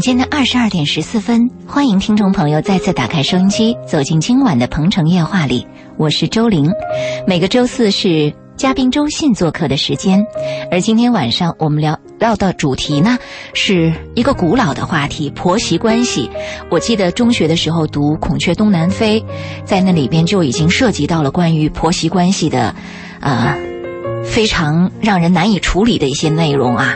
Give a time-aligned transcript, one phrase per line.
[0.00, 5.66] 晚间的二十二点十四分，欢迎听众朋友再次打开收音机，走进今晚的《鹏城夜话》里。
[5.98, 6.72] 我是周玲，
[7.26, 10.24] 每个周四是嘉宾周信做客的时间，
[10.70, 13.18] 而今天晚上我们聊聊的主题呢，
[13.52, 16.30] 是一个古老的话题——婆媳关系。
[16.70, 19.20] 我记得中学的时候读《孔雀东南飞》，
[19.66, 22.74] 在那里边就已经涉及到了关于婆媳关系的，
[23.20, 23.54] 啊。
[24.22, 26.94] 非常让人难以处理的一些内容啊，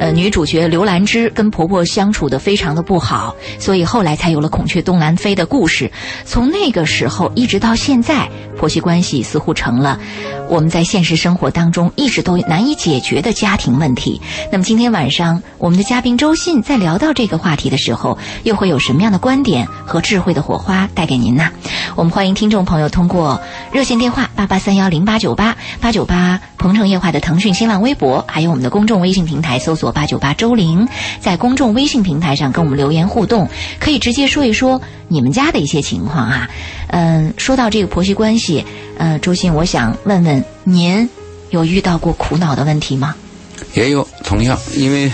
[0.00, 5.92] 呃，女主角刘兰芝跟婆婆相处的非常的不好，所以后来才有了孔雀东南飞的故事。
[6.24, 8.26] 从那个时候一直到现在，
[8.58, 10.00] 婆媳关系似乎成了
[10.48, 14.22] 我们在现实生活当中一直都难以解决的家庭问题。
[14.50, 21.50] 那么今天晚上，我们的嘉宾周信在聊到这个话题的时候，又会有什么样的观点和智慧的火花带给您呢？
[21.94, 23.38] 我们欢迎听众朋友通过
[23.70, 26.40] 热线电话八八三幺零八九八八九八。
[26.56, 30.88] 鹏城夜话的腾讯、新浪微博，还有我们的公众微信平台，搜索“八九八周玲”，
[31.20, 36.48] 在公众微信平台上跟我们留言互动，可以直接说一说你们家的一些情况啊。
[36.88, 38.64] 嗯，说到这个婆媳关系，
[38.98, 41.08] 呃，周信，我想问问您，
[41.50, 43.14] 有遇到过苦恼的问题吗？
[43.74, 45.10] 也有，同样，因为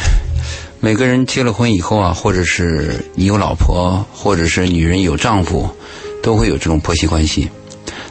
[0.80, 5.68] 每个人结了婚以后啊，或者是你有老婆，或者是女人有丈夫，
[6.22, 7.48] 都会有这种婆媳关系。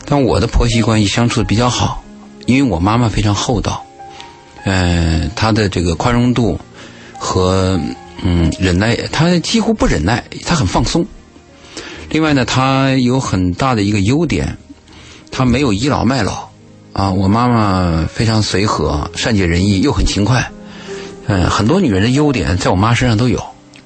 [0.05, 2.01] 但我的婆媳关系相处的比较好。
[2.45, 3.83] 因为我妈妈非常厚道，
[4.65, 6.59] 嗯，她的这个宽容度
[7.17, 7.79] 和
[8.23, 11.05] 嗯忍耐，她几乎不忍耐，她很放松。
[12.09, 14.57] 另外呢，她有很大的一个优点，
[15.31, 16.49] 她没有倚老卖老
[16.93, 17.11] 啊。
[17.11, 20.51] 我妈妈非常随和、善解人意，又很勤快。
[21.27, 23.39] 嗯，很多女人的优点在我妈身上都有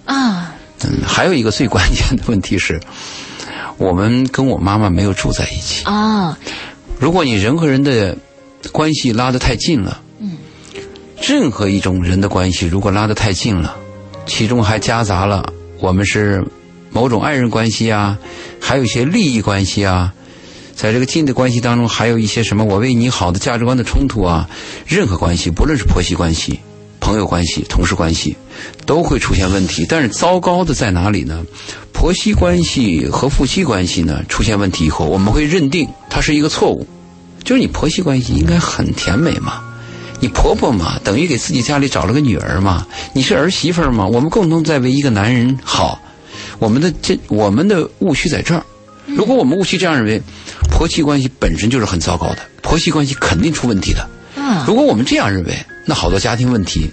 [0.05, 0.53] 啊。
[0.83, 2.79] 嗯，还有一个最关键的问题是，
[3.77, 6.37] 我们跟我妈妈没有住在一起啊。
[6.99, 8.17] 如果你人和人的
[8.71, 10.08] 关系拉得太近了，嗯，
[11.21, 13.75] 任何一种人的关系，如果拉得太近了，
[14.25, 16.43] 其中还夹杂了我们是
[16.91, 18.17] 某种爱人关系啊，
[18.59, 20.13] 还有一些利益关系啊，
[20.75, 24.49] 在这个近的关系当中，还有一些什么我为你好的价值观的冲突啊，
[24.87, 26.59] 任何关系，不论是婆媳关系、
[26.99, 28.35] 朋友关系、同事关系，
[28.85, 29.85] 都会出现问题。
[29.87, 31.45] 但是糟糕的在哪里呢？
[31.91, 36.87] 婆媳关系和夫妻关系呢出现问题以后，我们会认定它是一个错误。
[37.43, 39.61] 就是你婆媳关系应该很甜美嘛，
[40.21, 46.01] 你婆婆嘛，等于给自己家里找了个女儿嘛，你是儿媳妇嘛，我们共同在为一个男人好，
[46.59, 48.61] 我们的这我们的误区在这儿。
[49.05, 50.21] 如果我们误区这样认为，
[50.69, 54.07] 婆媳关系本身就是很糟糕的，婆媳关系肯定出问题的。
[54.35, 55.53] 嗯如果我们这样认为，
[55.85, 56.91] 那好多家庭问题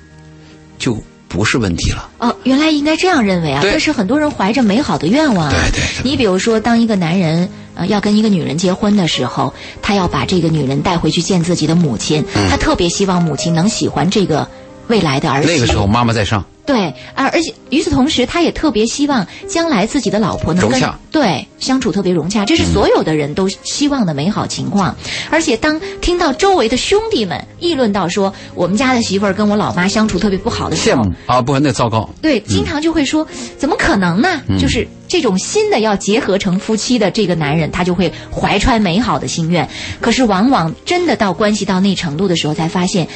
[0.78, 2.08] 就不是问题了。
[2.18, 5.50] 哦，原来应该这样认为啊，但是很多人怀着美好的愿望。
[5.50, 5.82] 对对。
[6.04, 7.48] 你比如说，当一个男人。
[7.76, 14.48] 呃，要跟一个女人结婚的时候，他要把这个女人带回去见自己的母亲，他特别希望母亲能喜欢这个
[14.88, 15.48] 未来的儿子。
[15.48, 16.44] 那个时候，妈妈在上。
[16.66, 20.82] 对啊，而且与此同时，他也特别希望将来自己的老婆能跟
[21.12, 24.94] 对相处特别融洽，这是所有的人都希望的美好情况。
[25.30, 32.08] 而且当听到周围的兄弟们议论到说我们家的媳妇儿跟我老妈相处特别不好的时候，羡慕啊，不，那糟糕。
[32.20, 33.24] 对，经常就会说
[33.56, 34.42] 怎么可能呢？
[34.58, 39.68] 就是这种新的要结合成夫妻的这个男人，他就会怀揣美好的心愿。
[40.00, 43.06] 可是往往真的到关系到那程度的时候，才发现，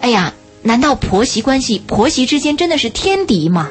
[0.00, 0.32] 哎呀。
[0.66, 3.70] 难道婆媳关系、婆媳之间真的是天敌吗？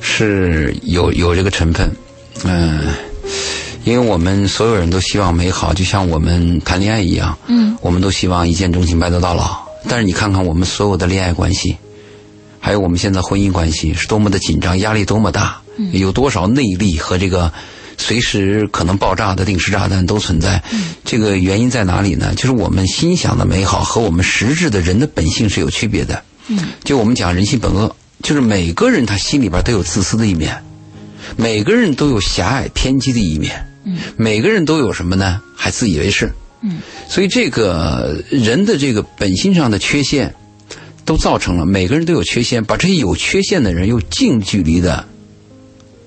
[0.00, 1.90] 是有有这个成分，
[2.44, 2.88] 嗯，
[3.84, 9.56] 因为我们所有人都希望美好，就像我们谈恋爱一样，嗯，我们都希望一见钟情、白头到老。
[9.88, 11.78] 但是你看看我们所有的恋爱关系，
[12.60, 17.50] 还有我们现在婚姻关系，是多么的紧张，压力多么大，有多少内力和这个。
[17.98, 20.62] 随时可能爆炸的定时炸弹都存在，
[21.04, 22.34] 这个原因在哪里呢？
[22.34, 26.22] 就是我们心想的美好和我们实质的人的本性是有区别的。
[26.84, 30.62] 就我们讲人性本恶，就是每个人他心里边都有自私的一面，
[31.36, 33.66] 每个人都有狭隘偏激的一面，
[34.16, 35.40] 每个人都有什么呢？
[35.56, 36.32] 还自以为是。
[37.08, 40.34] 所以这个人的这个本性上的缺陷，
[41.04, 45.06] 都造成了每个人都有缺陷，把这些有缺陷的人又近距离的。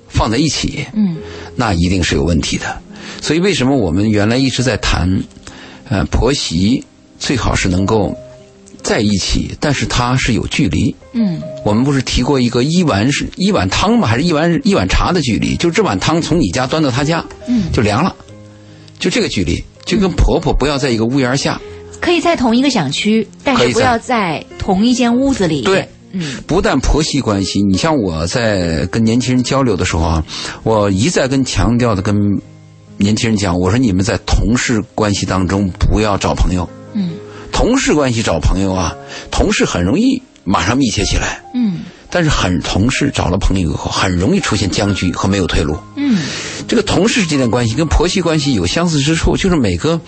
[0.09, 1.15] 放在一起，嗯，
[1.55, 2.81] 那一定是有问题的。
[3.21, 5.23] 所以为什么我们原来一直在谈，
[5.89, 6.83] 呃，婆媳
[7.19, 8.15] 最好是能够
[8.81, 10.95] 在一起，但是它是有距离。
[11.13, 14.07] 嗯，我们不是提过一个一碗是一碗汤吗？
[14.07, 15.55] 还是一碗一碗茶的距离？
[15.55, 18.15] 就这碗汤从你家端到他家，嗯，就凉了，
[18.99, 21.59] 就这个距离，就跟婆婆不要在一个屋檐下，
[21.99, 25.61] 可以在同一个小区，但是不要在同一间屋子里。
[25.61, 25.87] 对。
[26.11, 30.23] 嗯，不但婆媳关系，你像我在跟年轻人交流的时候啊，
[30.63, 32.15] 我一再跟强调的跟
[32.97, 36.67] 年轻人讲，我说你们在同事关系当中不要找朋友。
[36.93, 37.11] 嗯，
[37.51, 38.95] 同事关系找朋友啊，
[39.31, 41.41] 同事很容易马上密切起来。
[41.53, 45.77] 嗯，但是很同事找了朋友以后，很容易出现僵局和没有退路。
[45.95, 46.17] 嗯，
[46.67, 50.01] 这个同事之间的关系跟婆媳关系有相似之处，就是每个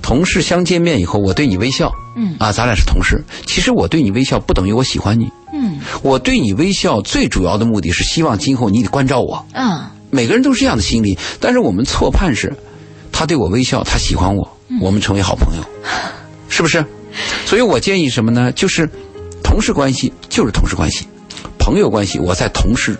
[0.00, 3.22] 同事相见面以后，我对你微笑，嗯啊，咱俩是同事。
[3.46, 5.28] 其实我对你微笑不等于我喜欢你，
[5.60, 9.44] 嗯我对你微笑最主要的目的是希望今后你得关照我。
[9.54, 12.52] 嗯每个人都是这样的心理，但是我们错判是，
[13.12, 15.62] 他对我微笑，他喜欢我，我们成为好朋友，
[16.48, 16.84] 是不是？
[17.46, 18.50] 所以我建议什么呢？
[18.52, 18.88] 就是
[19.44, 21.06] 同事关系就是同事关系，
[21.58, 22.96] 朋友关系我在同事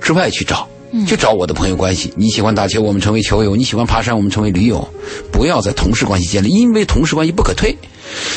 [0.00, 0.68] 之外去找，
[1.06, 2.12] 去找我的朋友关系。
[2.16, 4.86] 你喜欢打球，我们成为球友；你喜欢爬山，我们成为驴友。
[5.30, 7.76] 不要在同事关系建立，因为同事关系不可退。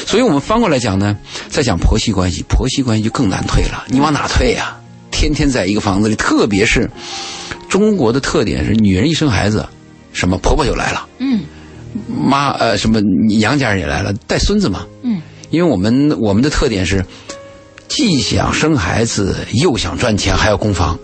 [0.06, 1.18] 所以我们翻过来讲呢，
[1.50, 3.84] 再讲婆媳关系，婆媳关系就更难退了。
[3.88, 4.76] 你往哪退呀、
[5.12, 6.90] 天天在一个房子里，特别是
[7.68, 9.68] 中国的特点是，女人一生孩子，
[10.14, 11.42] 什么婆婆就来了，嗯
[12.08, 14.86] 妈呃什么娘家人也来了，带孙子嘛。
[15.04, 17.06] 嗯因为我们我们的特点是，
[17.88, 20.98] 既想生孩子，又想赚钱，还要供房。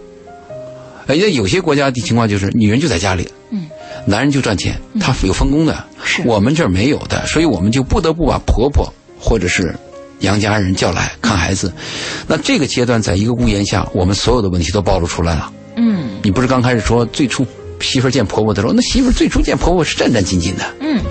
[1.11, 3.67] 而且有些国家的情况就是，女人就在家里，嗯，
[4.05, 5.83] 男人就赚钱，他有分工的。
[6.03, 9.75] 是我们这儿没有的，所以我们就不得不把婆婆或者是
[10.21, 11.71] 杨家人叫来看孩子。
[12.27, 15.51] 那这个阶段，在一个屋檐下，我们所有的问题都暴露出来了。
[15.75, 17.45] 嗯你不是刚开始说最初
[17.79, 21.01] 媳妇见婆婆的时候，那媳妇最初见婆婆是战战兢兢的，嗯，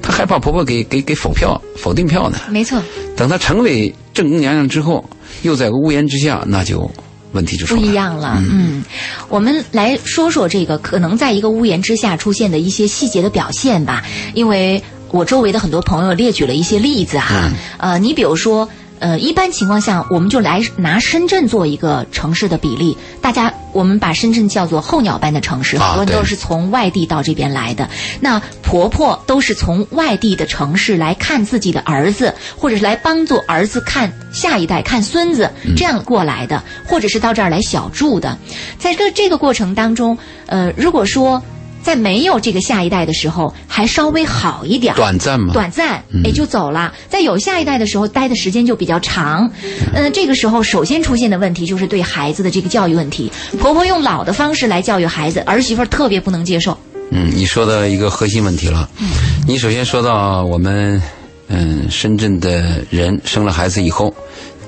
[0.00, 2.38] 她害怕婆婆给给给否票否定票呢。
[2.50, 2.80] 没错，
[3.16, 5.04] 等她成为正宫娘娘之后，
[5.42, 6.90] 又在个屋檐之下，那就
[7.32, 7.82] 问题就出不。
[7.84, 8.42] 一样了。
[8.50, 8.84] 嗯，
[9.28, 14.04] 我们来说说这个可能在一个屋檐之下出现的一些细节的表现吧，
[14.34, 17.48] 因为我周围的很多朋友列举了一些例子哈。
[17.48, 18.68] 嗯呃，你比如说。
[19.00, 22.96] 呃，一般情况下，我们就来拿深圳做一个城市的比例。
[23.22, 27.88] 大家，我们把深圳叫做候鸟般的城市，啊很多人都是从外地到这边来的。
[28.20, 38.36] 那婆婆都是从外地的城市来看自己的儿子，或者是来帮助儿子看下一代、看孙子，这样过来的，或者是到这儿来小住的。
[38.78, 41.42] 在这这个过程当中，呃，如果说
[41.82, 46.92] 在没有这个下一代的时候，还稍微好一点儿，短暂嘛，短暂嗯也就走了。
[47.08, 49.50] 在有下一代的时候，待的时间就比较长。
[49.94, 53.30] 嗯、这个时候首先出现的问题就是对孩子的这个教育问题。
[53.58, 56.78] 婆婆用老的方式来教育孩子，儿媳妇儿特别不能接受。
[57.10, 58.88] 嗯，你说到一个核心问题了。
[59.00, 59.08] 嗯
[59.46, 61.02] 你首先说到我们，
[61.48, 64.14] 嗯，深圳的人生了孩子以后，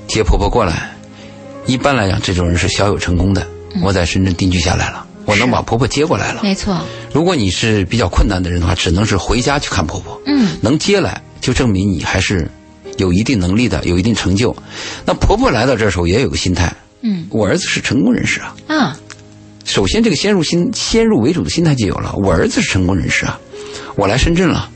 [0.08, 0.90] 接婆婆过来，
[1.66, 3.46] 一般来讲，这种人是小有成功的。
[3.80, 6.40] 我在深圳定居下来了，我能把婆婆接过来了。
[6.42, 6.80] 没错，
[7.12, 10.20] 如果你是比较困难的人的话，只能是回家去看婆婆。
[10.26, 12.48] 嗯，能接来，就证明你还是
[12.98, 14.54] 有一定能力的，有一定成就。
[15.04, 18.54] 那婆婆来到这儿时候也有个心态，嗯我儿子是成功人士啊。
[18.68, 18.98] 啊，
[19.64, 22.14] 首先，这个先入心先入为主的心态就有了。
[22.16, 23.38] 我儿子是成功人士啊，
[23.96, 24.68] 我来深圳了，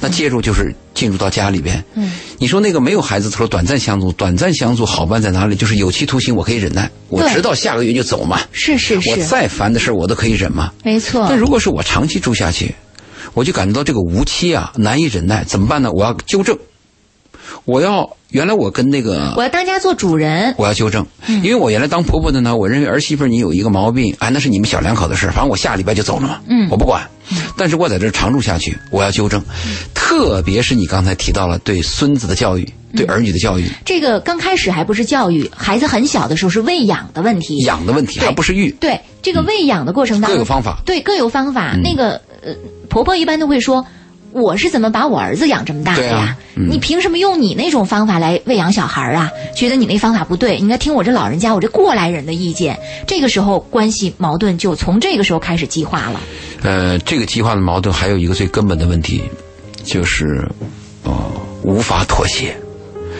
[0.00, 1.82] 那介入就是进入到家里边。
[1.94, 5.54] 嗯，你说那个没有孩子的时候短暂相处，短暂相处好办在哪里？
[5.56, 8.40] 就是有期徒刑，我可以忍耐，我直到下个月就走嘛。
[8.52, 10.72] 是是我是，再烦的事儿我都可以忍嘛。
[10.82, 11.38] 没错但。
[11.38, 12.74] 如果是我长期住下去，
[13.32, 15.90] 我就感觉到这个无期啊，难以忍耐，怎么办呢？
[15.92, 16.56] 我要纠正，
[17.64, 20.54] 我要原来我跟那个我要当家做主人。
[20.58, 27.02] 我要纠正，因为我原来当婆婆的呢，我认为儿媳妇你有一个毛病，哎，那是你们小两口的事，反正我下礼拜就走了嘛，嗯我不管。
[27.56, 29.42] 但是我在这儿常住下去，我要纠正，
[29.94, 37.56] 特别是你刚才提到了对孙子的教育，对儿女的教育，这个刚开始还不是教育，孩子很小的时候是喂养的问题。
[37.60, 40.82] 养的问题还不是育，对这个喂养的过程当中，各有方法。
[40.84, 41.72] 对，各有方法。
[41.76, 42.54] 嗯那个呃，
[42.90, 43.86] 婆婆一般都会说。
[44.34, 46.16] 我是怎么把我儿子养这么大的呀？
[46.18, 49.30] 啊嗯你凭什么用你那种方法来喂养小孩啊？
[49.56, 52.78] 觉得你那方法不对，应该听我这老人家，我这过来人的意见。
[53.06, 56.20] 这个时候关系矛盾就从这个时候开始激化了。
[56.62, 59.22] 呃，这个激化的矛盾还有一个最根本的问题，
[59.84, 60.48] 就是
[61.04, 61.12] 呃
[61.62, 62.56] 无法妥协。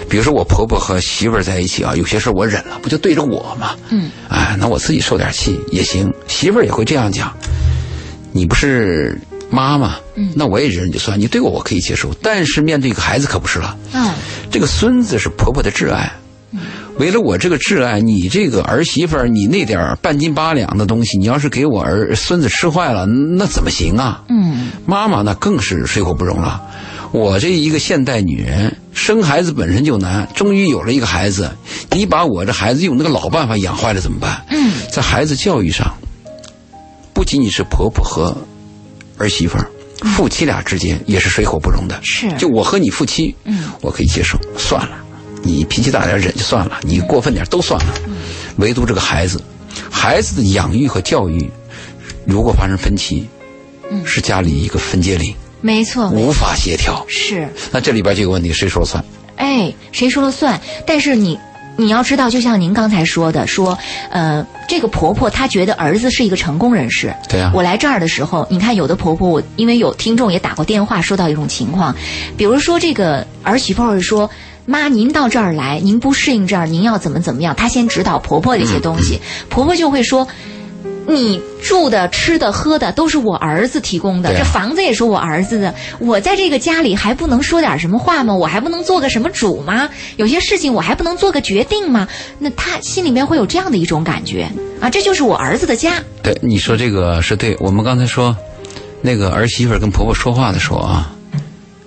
[0.09, 3.75] 比如说我婆婆和媳妇儿在一起啊，有些事儿我忍了，不就对着我吗？
[3.91, 6.13] 嗯，哎，那我自己受点气也行。
[6.29, 7.33] 媳妇儿也会这样讲，
[8.33, 9.19] 你不是
[9.51, 13.77] 妈妈，嗯那我也忍就算，你对我我可以接受，但是面对一个孩子可不是了。
[13.93, 14.13] 嗯，
[14.51, 16.13] 这个孙子是婆婆的挚爱，
[16.99, 24.23] 为了我这个挚爱，你这个儿媳妇儿，你那点儿半斤八两的东西，你要是给我儿孙子吃坏了，那怎么行啊？
[24.29, 26.63] 嗯，妈妈那更是水火不容了。
[27.13, 31.49] 我这一个现代女人，生孩子本身就难，终于有了一个孩子，
[31.93, 34.45] 你把我这孩子用那个老办法养坏了怎么办？
[34.51, 35.95] 嗯，在孩子教育上，
[37.13, 38.37] 不仅仅是婆婆和
[39.19, 39.67] 儿媳妇儿，
[40.17, 41.99] 夫妻俩之间也是水火不容的。
[42.03, 44.97] 是就我和你夫妻，嗯，我可以接受，算了，
[45.43, 47.95] 你脾气大点忍就算了，你过分点都算了，
[48.57, 49.41] 唯独这个孩子，
[49.91, 51.51] 孩子的养育和教育，
[52.27, 53.27] 如果发生分歧，
[53.91, 57.05] 嗯是家里一个分界岭，没错，无法协调。
[57.09, 57.49] 是。
[57.71, 59.05] 那这里边就有问题，谁说了算？
[59.37, 60.61] 哎，谁说了算？
[60.87, 61.39] 但是你
[61.77, 63.77] 你要知道，就像您刚才说的，说
[64.11, 67.15] 呃，这个婆婆她觉得儿子是一个成功人士。
[67.29, 71.95] 对啊我来这儿的时候，你看有的婆婆，我因为有听众也打过电话，说到一种情况，
[72.37, 74.31] 比如说这个儿媳妇儿说。
[74.67, 77.55] 妈，您到这儿来，您不适应这儿，您要怎么怎么样？
[77.55, 80.27] 她先指导婆婆这些东西，婆婆就会说
[81.07, 85.75] ：“你住的、吃的、喝的都是我儿子提供的，啊这房子也是我儿子的。
[85.99, 88.35] 我在这个家里还不能说点什么话吗？
[88.35, 89.89] 我还不能做个什么主吗？
[90.17, 92.09] 有些事情我还不能做个决定吗？
[92.39, 94.49] 那他心里面会有这样的一种感觉
[94.81, 96.03] 啊，这就是我儿子的家。
[96.23, 97.57] 对，你说这个是对。
[97.61, 98.37] 我们刚才说，
[99.03, 101.15] 那个儿媳妇儿跟婆婆说话的时候啊，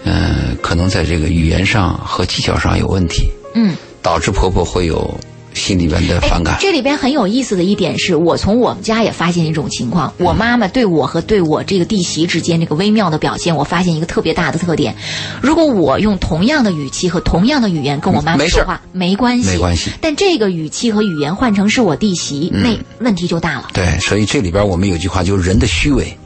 [0.03, 5.19] 嗯、可能在这个语言上和技巧上有问题，嗯，导致婆婆会有
[5.58, 6.58] 心里边的反感。
[6.60, 14.96] 这里边很有意思的一点是，我从我们家也发现一种情况，我妈妈对我和对我这个弟媳之间这个微妙的表现，我发现一个特别大的特点。
[15.42, 19.92] 如果我用同样的语气和同样的语言跟我妈妈说话，没关系，没关系。
[20.00, 23.68] 但这个语气和语言换成是我弟媳，嗯那问题就大了。
[23.74, 26.18] 对，所以这里边我们有句话，就是人的虚伪，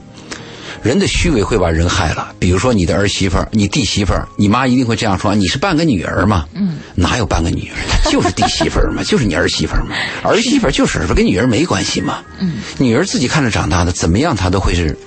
[0.83, 2.33] 人的虚伪会把人害了。
[2.39, 7.77] 比如说你的儿媳妇儿、你弟媳妇儿，你妈一定会这样说：“你是半个女儿嘛？”嗯，哪有半个女儿？
[8.03, 9.95] 她就是弟媳妇儿嘛， 就是你儿媳妇儿嘛。
[10.23, 12.19] 儿媳妇儿就是儿媳妇儿，跟女儿没关系嘛。
[12.39, 14.97] 嗯，女儿自己看着长大的，怎么样她都会是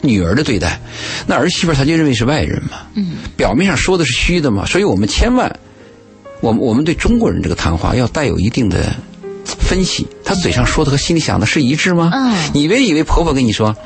[0.00, 0.80] 女儿的对待。
[1.26, 2.78] 那儿媳妇儿她就认为是外人嘛。
[2.94, 5.54] 嗯，表面上说的是虚的嘛，所以我们千万，
[6.40, 8.92] 我们我们对中国人这个谈话要带有一定的
[9.44, 12.10] 分析，他嘴上说的和心里想的是一致吗？
[12.14, 13.76] 嗯你别以为婆婆跟你说，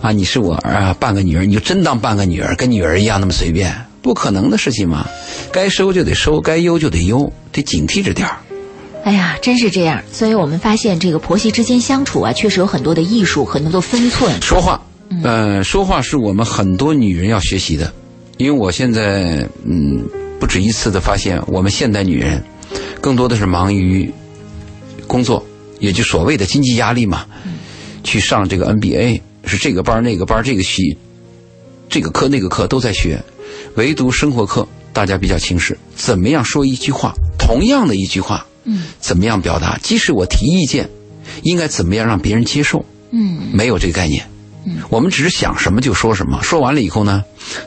[0.00, 5.06] 啊，你是我啊半个女儿，你就真当半个女儿，跟女儿一样那么随便，不可能的事情嘛。
[5.52, 8.36] 该收就得收，该悠就得悠，得警惕着点儿。
[9.04, 10.02] 哎呀，真是这样。
[10.12, 14.40] 所以我们发现，这个婆媳之间相处啊，确实有很多的艺术，很多的分寸。
[14.42, 14.80] 说话，
[15.22, 17.92] 呃，说话是我们很多女人要学习的，
[18.36, 20.04] 因为我现在嗯
[20.38, 22.42] 不止一次的发现，我们现代女人
[23.00, 24.12] 更多的是忙于
[25.06, 25.44] 工作，
[25.80, 27.24] 也就所谓的经济压力嘛，
[28.04, 30.96] 去上这个 NBA 是这个班儿那个班儿这个系，
[31.88, 33.20] 这个课那个课都在学，
[33.74, 39.78] 唯独生活课大家比较轻视，怎么样说一句话，同样的一句话，嗯，怎么样表达？
[39.82, 40.88] 即使我提意见，
[41.42, 42.84] 应该怎么样让别人接受？
[43.10, 44.22] 嗯，没有这个概念。
[44.66, 47.24] 嗯我们只是想什么就说什么，说完了以后呢，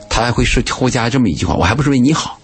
[0.08, 2.38] 他还会是后加这么一句话：“我还不是为你好。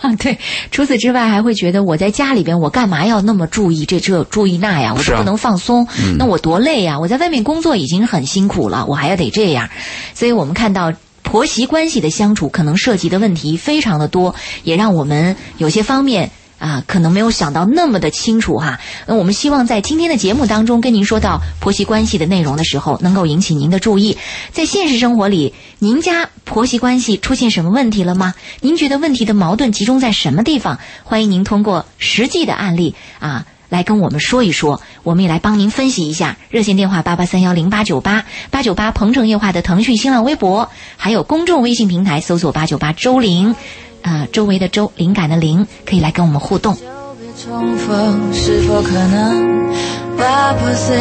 [0.00, 0.38] 啊， 对。
[0.70, 4.94] 除此之外，还会觉得我在家里边，我干嘛要那么注意这这注意那呀？
[4.96, 5.86] 我不能放松，
[6.18, 6.98] 那我多累呀！
[6.98, 9.68] 我在外面工作已经很辛苦了，我还要得这样。
[10.14, 10.92] 所以我们看到。
[11.26, 18.80] 婆媳关系的相处可能涉及的问题非常的多，也让我们有些方面啊，可能没有想到那么的清楚哈。
[19.06, 24.16] 那我们希望在今天的节目当中跟您说到婆媳关系的内容的时候，能够引起您的注意。
[24.52, 28.34] 在现实生活里，您家婆媳关系出现什么问题了吗？
[28.60, 30.78] 您觉得问题的矛盾集中在什么地方？
[31.02, 33.46] 欢迎您通过实际的案例啊。
[33.70, 36.36] 来跟我们说一说，我们也来帮您分析一下。
[36.48, 43.56] 热线电话八八三幺零八九八八九八鹏城夜话的腾讯、新浪微博，还有公众微信平台搜索八九八周玲，
[44.04, 46.74] 啊，周围的周，灵感的灵，可以来跟我们互动。
[46.74, 46.80] 就
[47.18, 49.72] 别重逢，是否可能
[50.18, 50.94] 把破碎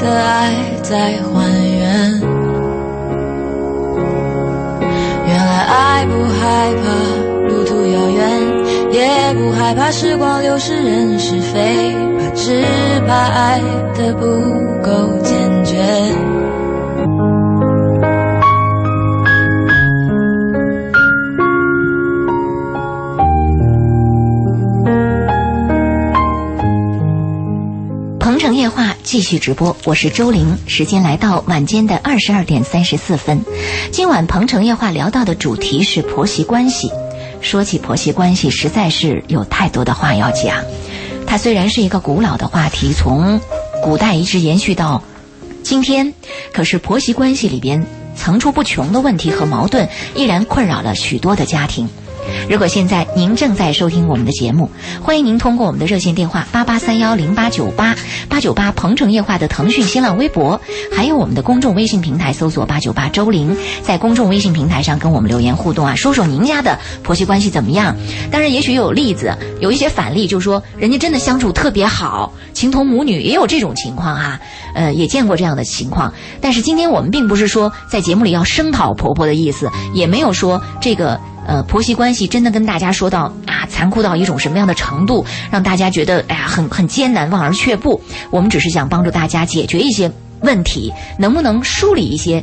[0.00, 2.20] 的爱再还原？
[5.26, 6.82] 原来爱不害怕
[7.46, 8.40] 路途遥远，
[8.90, 12.64] 也不害怕时光流逝人是非，怕只
[13.06, 13.60] 怕爱
[13.98, 14.24] 的不
[14.82, 15.76] 够坚决。
[28.46, 33.44] 城夜话继续直播，我是周玲，时间来到晚间的二十二点三十四分。
[33.90, 36.88] 今晚鹏城夜话聊到的主题是婆媳关系。
[37.40, 40.62] 说起婆媳关系，实在是有太多的话要讲。
[41.26, 43.40] 它虽然是一个古老的话题，从
[43.82, 45.02] 古代一直延续到
[45.64, 46.14] 今天，
[46.52, 47.84] 可是婆媳关系里边
[48.14, 51.88] 层出不穷的问题和矛盾，依然困扰了许多的家庭。
[52.48, 54.70] 如果现在您正在收听我们的节目，
[55.02, 57.96] 欢迎您通过我们的热线电话八八三幺零八九八
[58.28, 60.60] 八九八鹏城夜话的腾讯、新浪微博，
[60.94, 67.96] 还有我们的公众微信平台搜索八九八周玲，在公众微信平台上跟我们留言互动啊，说说您家的婆媳关系怎么样？
[68.30, 74.40] 当然，也许有例子，有一些反例，就是说人家真的相处特别好，情同母女，也有这种情况啊。
[74.74, 76.12] 呃，也见过这样的情况。
[76.40, 81.18] 但是今天我们并不是说在节目里要声讨婆婆的意思，也没有说这个。
[81.46, 88.00] 呃，婆媳关系真的跟大家说到啊，残酷到一种什么样的程度，让大家觉得哎呀很很艰难，望而却步。
[88.30, 90.10] 我们只是想帮助大家解决一些
[90.40, 92.42] 问题，能不能梳理一些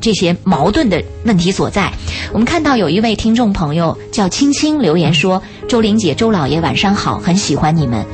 [0.00, 1.90] 这些矛盾的问题所在？
[2.32, 8.04] 我们看到有一位听众朋友叫青青留言说：“周玲姐、周老爷晚上好，很喜欢你们。”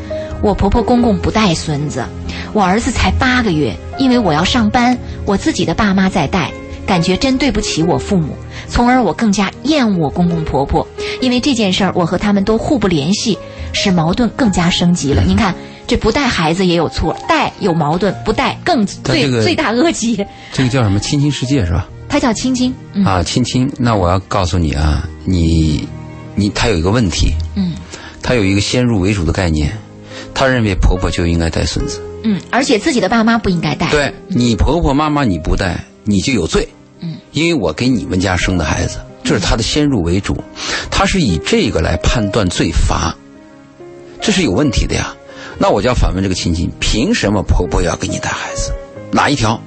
[0.41, 2.05] 我婆婆公公不带孙子，
[2.53, 6.53] 我儿子才八个月，因为我要上班，我自己的爸妈在带，
[6.87, 8.37] 感觉真对不起我父母，
[8.69, 10.87] 从而我更加厌恶我公公婆婆。
[11.21, 13.37] 因为这件事儿，我和他们都互不联系，
[13.73, 15.23] 使矛盾更加升级了。
[15.23, 15.55] 您看，
[15.87, 20.17] 这不带孩子也有错，带有矛盾，不带更罪、这个罪大恶极。
[20.53, 21.89] 这个叫什么亲亲世界是吧？
[22.09, 23.71] 他叫亲亲，嗯啊，亲亲。
[23.77, 25.87] 那我要告诉你啊，你
[26.37, 27.75] 你他有一个问题，嗯
[28.23, 29.77] 他有一个先入为主的概念，
[30.33, 32.01] 他认为婆婆就应该带孙子。
[32.23, 33.91] 嗯，而且自己的爸妈不应该带。
[33.91, 36.69] 对你婆婆妈妈你不带，你就有罪。
[37.01, 40.37] 嗯，因为我给你们家生的孩子，这是他的先入为主，
[40.91, 43.15] 他是以这个来判断罪罚，
[44.21, 45.15] 这是有问题的呀。
[45.59, 48.73] 那我就要反问这个亲戚：凭什么婆婆要给你带孩子？
[49.11, 49.61] 哪一条？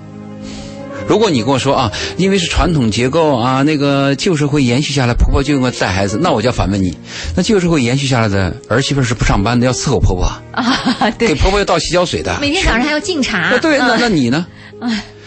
[1.08, 6.96] 如果你跟我说啊，因为是传统结构啊，那个旧社会延续下来，婆婆就应该带孩子，那我就要反问你：
[7.36, 10.24] 那旧社会延续下来的儿媳妇是不上班的，要伺候婆婆
[10.54, 13.40] 啊， 对，给，婆婆要倒洗脚水的，每天早上还要敬茶。
[13.40, 14.46] 啊，对，那嗯那你呢？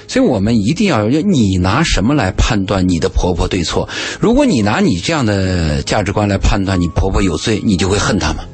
[0.07, 3.89] 所以我们一定要，你拿什么来判断你的婆婆对错？
[4.21, 8.45] 如果你拿你这样的价值观来判断你婆婆有罪，你就会恨她吗？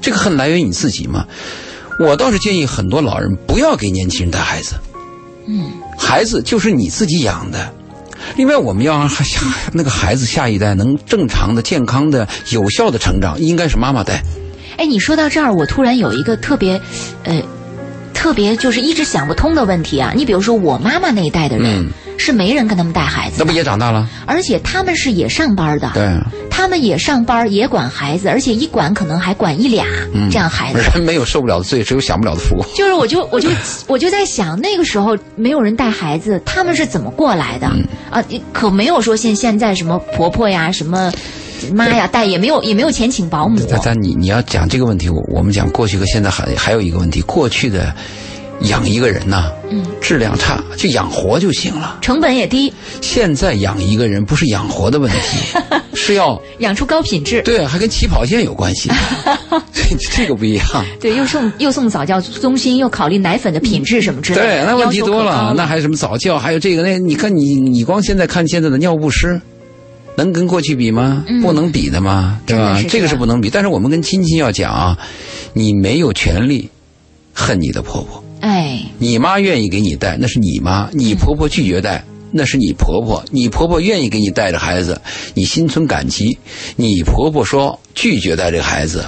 [0.00, 1.26] 这个恨来源于你自己吗？
[1.98, 4.74] 我倒是建议很多老人不要给年轻人带孩子，
[5.48, 7.72] 嗯，孩子就是你自己养的。
[8.36, 9.40] 另外，我们要让下
[9.72, 14.22] 那个孩子下一代能正常的、健康的、有效的成长，应该是妈妈带。
[14.76, 16.80] 哎，你说到这儿，我突然有一个特别，
[17.22, 17.40] 呃，
[18.26, 20.12] 特别就是一直想不通的问题啊。
[20.12, 21.86] 你比如说，我妈妈那一代的人、嗯
[22.18, 24.08] 是没人跟他们带孩子，那不也长大了？
[24.26, 26.08] 而且他们是也上班的，对，
[26.50, 30.80] 他们也上班也管孩子，而且一管可能还管一俩、嗯这样孩子。
[30.94, 32.64] 人没有受不了的罪，只有享不了的福。
[32.74, 33.48] 就是我就我就
[33.86, 37.68] 我就在想，那个时候没有人带孩子，他们是怎么过来的？
[37.74, 41.12] 嗯啊，可没有说现现在什么婆婆呀、什么
[41.72, 43.60] 妈呀带，也没有也没有钱请保姆。
[43.68, 47.94] 但但你你要讲这个问题，我我们讲过去和现在还还有一个问题，过去的
[48.62, 51.98] 养一个人呐，嗯，质量差，就养活就行了。
[52.00, 55.58] 成本也低，现在养一个人不是养活的问题，
[55.94, 57.42] 是要养出高品质。
[57.42, 58.90] 对，还跟起跑线有关系，
[59.72, 60.66] 这这个不一样。
[61.00, 64.46] 对，又送又送早教中心，又考虑奶粉的品质什么之类的。
[64.46, 69.38] 对，那问题多了，那还有什么早教，还有这个那，你看你你光现在看现在的尿不湿，
[70.16, 71.24] 能跟过去比吗？
[71.28, 72.80] 嗯不能比的吗，对吧？
[72.82, 73.50] 这这个是不能比。
[73.50, 74.98] 但是我们跟亲戚要讲啊，
[75.52, 76.68] 你没有权利
[77.32, 78.22] 恨你的婆婆。
[78.40, 83.24] 哎，你妈愿意给你带，那是你妈；你婆婆拒绝带，那是你婆婆。
[83.30, 85.00] 你婆婆愿意给你带着孩子，
[85.34, 86.36] 你心存感激；
[86.76, 89.04] 你婆婆说拒绝带这个孩子，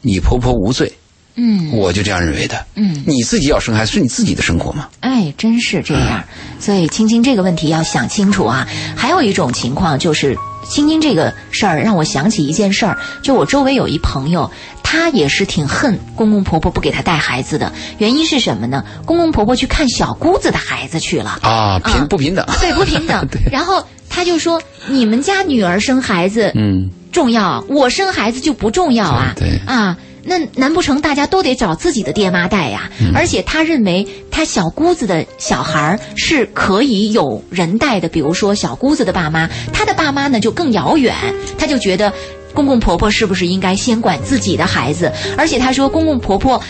[0.00, 0.90] 你婆婆无罪。
[1.36, 2.66] 嗯我就这样认为的。
[2.74, 4.88] 嗯，你自己要生孩子是你自己的生活嘛？
[5.00, 6.24] 哎，真是这样。
[6.58, 8.66] 所以青青这个问题要想清楚啊。
[8.96, 10.36] 还有一种情况就是，
[10.70, 14.48] 青青这个事儿让我想起一件事儿，就我周围有一朋友，
[14.84, 18.84] 他也是挺恨公公婆婆不给他带孩子的，原因是什么呢？
[19.04, 21.40] 公公婆婆去看小姑子的孩子去了。
[21.42, 22.46] 啊，平啊不平等？
[22.60, 23.26] 对，不平等。
[23.50, 29.32] 然后他就说：“你们家女儿生孩子嗯，重要，我生孩子就不重要啊。
[29.36, 32.90] 对对啊，那难不成大家都得找自己的爹妈带呀？
[33.00, 41.14] 嗯而且他认为他小姑子的小孩儿是可以有人带的，比如说小姑子的爸妈，他的爸妈呢就更遥远，
[41.58, 42.12] 他就觉得
[42.54, 45.12] 公公婆婆是不是应该先管自己的孩子？
[45.36, 46.62] 而且他说公公婆婆。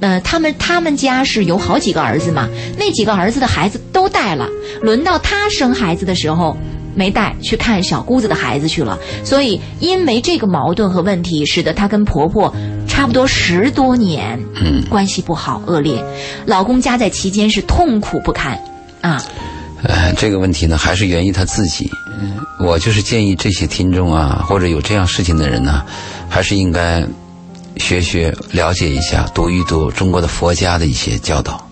[0.00, 4.48] 呃，他们他们家是有好几个儿子嘛，那几个儿子的孩子都带了，
[4.80, 6.56] 轮到他生孩子的时候
[6.96, 8.98] 没带，去看小姑子的孩子去了。
[9.22, 12.52] 所以因为这个矛盾和问题，使得她跟婆婆
[13.02, 16.00] 差不多十多年，嗯，关系不好恶劣，
[16.46, 18.56] 老公夹在其间是痛苦不堪
[19.00, 19.20] 啊。
[19.82, 21.90] 呃，这个问题呢，还是源于他自己。
[22.20, 25.84] 嗯，我就是建议这些听众啊，或者有这样事情的人呢，
[26.28, 27.04] 还是应该
[27.78, 31.68] 学学、了解一下、读一读中国的佛家的一些教导。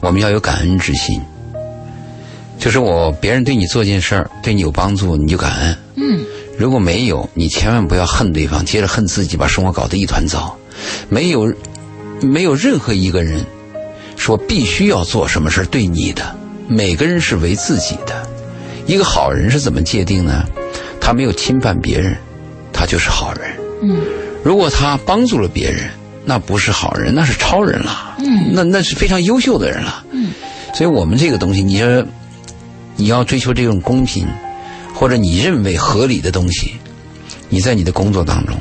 [0.00, 1.20] 我们要有感恩之心，
[2.58, 5.78] 就是我别人对你做件事儿，对你有帮助，你就感恩。
[5.94, 6.24] 嗯，
[6.58, 10.52] 如果没有，你千万不要恨对方，接着恨自己，把生活搞得一团糟。
[11.08, 11.52] 没有，
[12.20, 13.44] 没有任何一个人
[14.16, 16.36] 说必须要做什么事对你的，
[16.68, 18.26] 每个人是为自己的。
[18.86, 20.44] 一个好人是怎么界定呢？
[21.00, 22.16] 他没有侵犯别人，
[22.72, 23.50] 他就是好人。
[23.82, 24.00] 嗯，
[24.44, 25.90] 如果他帮助了别人，
[26.24, 28.16] 那不是好人，那是超人了。
[28.18, 30.04] 嗯，那那是非常优秀的人了。
[30.12, 30.30] 嗯，
[30.74, 32.06] 所以我们这个东西，你说
[32.96, 34.26] 你要追求这种公平，
[34.94, 36.74] 或者你认为合理的东西，
[37.48, 38.56] 你在你的工作当中，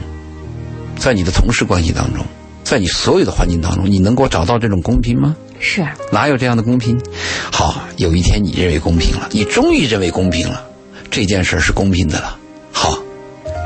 [1.01, 2.23] 在你的同事关系当中，
[2.63, 5.35] 在你所有的环境当中，你能够找到这种公平吗？
[5.59, 6.95] 是，哪有这样的公平？
[7.51, 10.63] 好，有一天你认为公平了，你终于认为公平了，
[11.09, 12.37] 这件事儿是公平的了。
[12.71, 12.95] 好，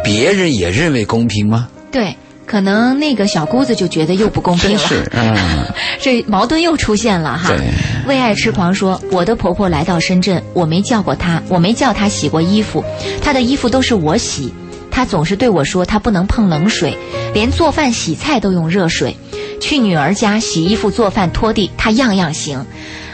[0.02, 1.68] 别人也认为公平吗？
[1.92, 2.16] 对。
[2.48, 5.66] 可能那个小姑子就觉得又不公平了， 嗯，
[6.00, 7.50] 这矛盾又出现了哈。
[7.50, 7.58] 对
[8.06, 12.86] 为爱痴狂说，我的婆婆来到深圳，我没叫过她，我没叫她洗过衣服，
[13.20, 14.54] 她的衣服都是我洗。
[14.96, 16.98] 她总是对我说，他不能碰冷水，
[17.34, 19.18] 连做饭洗菜都用热水。
[19.60, 22.66] 去女儿家洗衣服、做饭、拖地，他样样行。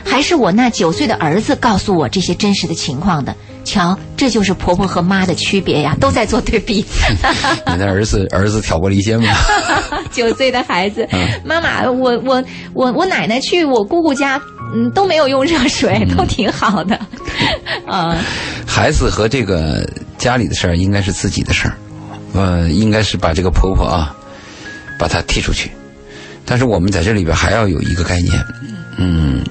[0.06, 3.36] 还是我那九岁的儿子告诉我这些真实的情况的。
[3.64, 6.86] 瞧，这就是婆婆和妈的区别呀，都在做对比。
[7.74, 9.34] 你的儿子儿子挑拨离间吗？
[10.12, 11.08] 九岁的孩子，
[11.44, 14.40] 妈妈，我我我我奶奶去我姑姑家，
[14.76, 17.00] 嗯，都没有用热水，都挺好的。
[17.88, 18.16] 啊，
[18.68, 19.88] 孩子和这个
[20.22, 21.74] 家里的事儿应该是自己的事儿，
[22.34, 24.16] 呃，应该是把这个婆婆啊，
[25.00, 25.72] 把她踢出去。
[26.46, 28.40] 但是我们在这里边还要有一个概念，
[29.00, 29.44] 嗯，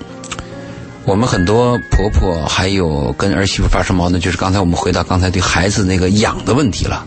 [1.04, 7.04] 我们很多婆婆还有跟儿媳妇发生矛盾，就是刚才我们回到刚才对孩子那个养的问题了，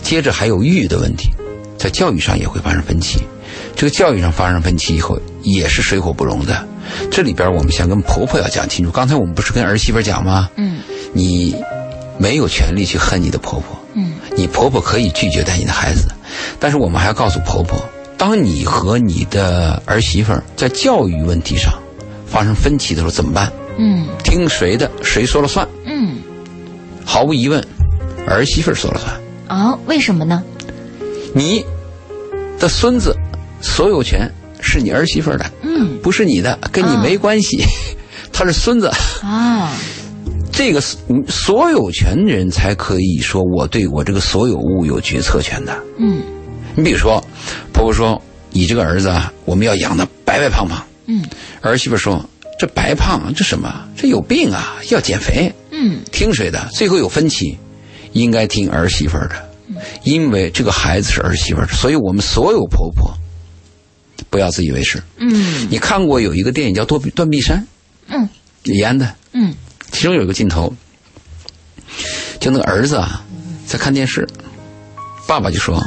[0.00, 1.28] 接着还有育的问题，
[1.76, 3.20] 在教育上也会发生分歧。
[3.74, 6.64] 这个教育上发生分歧以后，也是水火不容的。
[7.10, 8.92] 这里边我们想跟婆婆要讲清楚。
[8.92, 10.48] 刚才我们不是跟儿媳妇讲吗？
[10.56, 10.80] 嗯，
[11.12, 11.56] 你
[12.22, 13.76] 没有权利去恨你的婆婆。
[13.94, 16.06] 嗯，你婆婆可以拒绝带你的孩子，
[16.60, 17.76] 但是我们还要告诉婆婆，
[18.16, 21.74] 当你和你的儿媳妇在教育问题上
[22.24, 23.52] 发生分歧的时候怎么办？
[23.76, 24.88] 嗯听谁的？
[25.02, 25.66] 谁说了算？
[25.84, 26.18] 嗯，
[27.04, 27.62] 毫无疑问，
[28.26, 29.20] 儿媳妇说了算。
[29.48, 30.42] 哦，为什么呢？
[31.34, 31.64] 你
[32.58, 33.16] 的孙子
[33.60, 34.30] 所有权
[34.60, 37.64] 是你儿媳妇的，嗯不是你的，跟你没关系。
[38.32, 38.90] 他是孙子，
[39.22, 39.70] 啊，
[40.52, 45.76] 这个嗯所有权人才可以说我对我这个所有物有决策权的。
[45.98, 46.22] 嗯。
[46.76, 47.22] 你比如说，
[47.72, 51.24] 婆婆说你这个儿子啊，我们要养的白白胖胖，嗯。
[51.62, 52.24] 儿媳妇说
[52.58, 53.88] 这白胖这什么？
[53.96, 55.52] 这有病啊，要减肥。
[55.70, 56.00] 嗯。
[56.12, 56.68] 听谁的？
[56.72, 57.56] 最后有分歧，
[58.12, 59.34] 应该听儿媳妇儿的，
[60.04, 63.10] 因为这个孩子是儿媳妇的，所以我们所有婆婆
[64.30, 65.02] 不要自以为是。
[65.16, 65.66] 嗯。
[65.70, 67.58] 你看过有一个电影叫《断臂断臂山》，
[68.08, 68.28] 嗯。
[68.64, 69.52] 李安的，嗯
[69.92, 70.74] 其中有一个镜头，
[72.40, 73.22] 就那个儿子啊
[73.66, 74.26] 在看电视，
[75.28, 75.80] 爸爸就说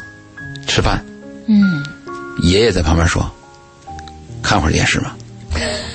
[0.68, 1.04] 吃饭，
[1.48, 1.84] 嗯
[2.44, 3.30] 爷爷在旁边说
[4.42, 5.16] 看会儿电视嘛。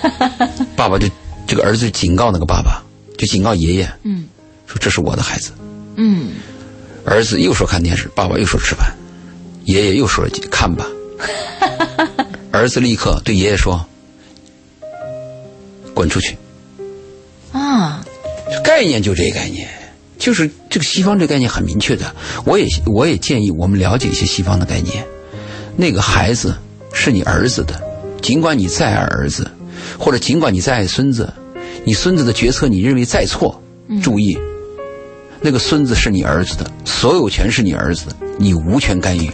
[0.77, 1.09] 爸爸就
[1.47, 2.83] 这个儿子就警告那个爸爸，
[3.17, 4.29] 就警告爷爷嗯
[4.67, 5.53] 说这是我的孩子。
[5.97, 6.33] 嗯，
[7.05, 8.95] 儿子又说看电视，爸爸又说吃饭，
[9.65, 10.87] 爷爷又说看吧。
[12.53, 13.87] 儿子立刻对爷爷说
[15.95, 16.37] ：“滚出去。
[17.53, 18.05] 啊，”
[18.65, 19.69] 概念就这个概念，
[20.19, 22.15] 就是这个西方这个概念很明确的。
[22.45, 25.05] 我也我也建议我们了解一些西方的概念。
[25.77, 26.55] 那个孩子
[26.93, 27.81] 是你儿子的，
[28.21, 29.51] 尽管你再爱儿子，
[29.99, 31.33] 或者尽管你再爱孙子，
[31.85, 33.63] 你孙子的决策你认为再错，
[34.03, 34.37] 注意，
[35.41, 39.31] 那个孙子是你儿子的，所有权是你儿子的，你无权干预。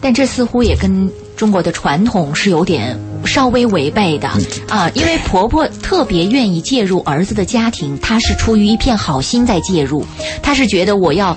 [0.00, 4.28] 但这似乎也跟中国的传统是有点稍微违背的
[4.68, 10.04] 啊，因为婆婆特别愿意介入儿子的家庭，她是出于一片好心在介入，
[10.42, 11.34] 她是觉得我要。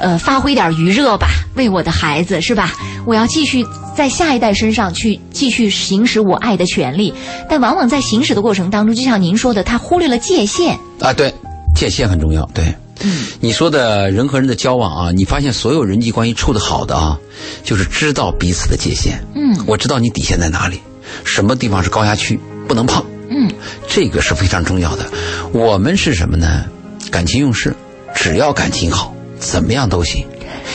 [0.00, 2.72] 呃，发挥点余热吧，为我的孩子是吧？
[3.06, 3.64] 我要继续
[3.94, 7.14] 在下一代身上去继续行使我爱的权利，
[7.48, 10.76] 但往往在行使的过程当中，就像您说的，她忽略了界限。
[10.98, 11.32] 啊，对，
[11.76, 12.44] 界限很重要。
[12.52, 17.18] 对，嗯，你说的人和人的交往啊，你发现所有人际关系处得好的啊，
[17.62, 19.24] 就是知道彼此的界限。
[19.34, 20.80] 嗯我知道你底线在哪里，
[21.24, 23.04] 什么地方是高压区，不能碰。
[23.28, 23.50] 嗯
[23.88, 25.04] 这个是非常重要的。
[25.52, 26.64] 我们是什么呢？
[27.10, 27.74] 感情用事，
[28.14, 30.26] 只要感情好，怎么样都行。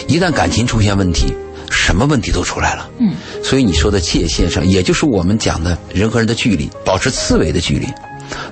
[0.07, 1.33] 一旦感情出现问题，
[1.69, 2.89] 什么问题都出来了。
[2.99, 7.87] 嗯，所以你说的界限上，也就是我们讲的人和人的距离，保持四维的距离。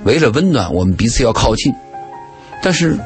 [0.04, 1.72] 为了温暖，我们彼此要靠近，
[2.62, 2.98] 但是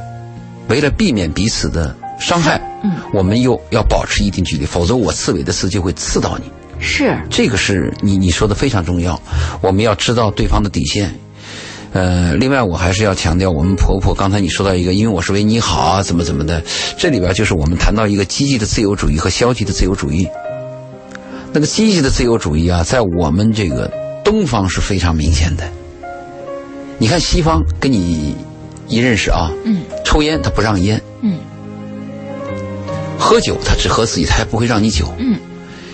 [0.69, 6.45] 为了避免彼此的伤害，嗯，我们又要保持一定距离，否则我刺猬的刺就会刺到你。
[6.79, 9.21] 是，这个是你你说的非常重要，
[9.61, 11.15] 我们要知道对方的底线。
[11.93, 16.63] 呃，另外我还是要强调，我们婆婆刚才你说到一个，因为我是为你好啊，怎么怎么的，
[16.97, 20.27] 这里边就是我们谈到一个积极的自由主义和消极的自由主义。
[21.53, 23.93] 那个积极的自由主义啊，在我们这个
[24.25, 25.69] 东方是非常明显的。
[26.97, 28.35] 你看西方跟你
[28.93, 29.83] 一认识啊，嗯。
[30.05, 31.39] 抽烟他不让烟，嗯。
[33.19, 35.13] 喝酒他只喝自己，他也不会让你酒。
[35.19, 35.39] 嗯，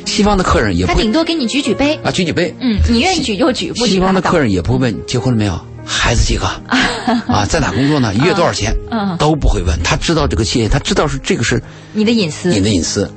[0.05, 1.95] 西方的客人也不会他顶多给你举举杯。
[2.03, 6.47] 啊举举杯，嗯，你愿意举就举，不举西方的客人也不会问结婚了没有，孩子几个，
[7.29, 9.17] 啊，在哪工作呢，一月多少钱，嗯。
[9.19, 9.79] 都不会问。
[9.85, 12.49] 他知道这个界限，他知道是这个是你的隐私。
[12.49, 13.09] 你的隐私。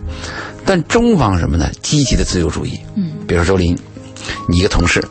[0.66, 1.68] 但中方什么呢？
[1.82, 2.80] 积极的自由主义。
[2.96, 3.76] 嗯，比如说周林，
[4.48, 5.04] 你一个同事，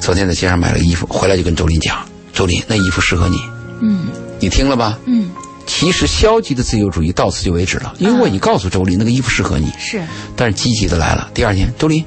[0.00, 1.98] 昨天在街上买了衣服，回来就跟周林讲，
[2.32, 3.36] 周林那衣服适合你，
[3.84, 4.06] 嗯
[4.40, 4.98] 你听了吧？
[5.06, 5.30] 嗯
[5.66, 10.02] 其实消极的自由主义到此就为止了，因为我已经告诉周林那个衣服适合你，是
[10.36, 11.30] 但是积极的来了。
[11.32, 12.04] 第二天，周林，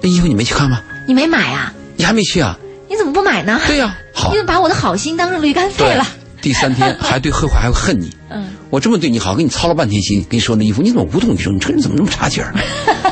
[0.00, 0.80] 那衣服你没去看吗？
[1.06, 1.72] 你没买啊？
[1.96, 2.58] 你还没去啊？
[2.88, 3.60] 你怎么不买呢？
[3.66, 6.06] 对呀、 好你，怎么把我的好心当成驴肝肺了？
[6.40, 8.10] 第三天 还对后悔还会恨你。
[8.30, 11.54] 嗯，我这么对你好，给你操了半天心，跟你说那衣服，你怎么无动于衷？
[11.54, 12.54] 你这个人怎么那么差劲儿？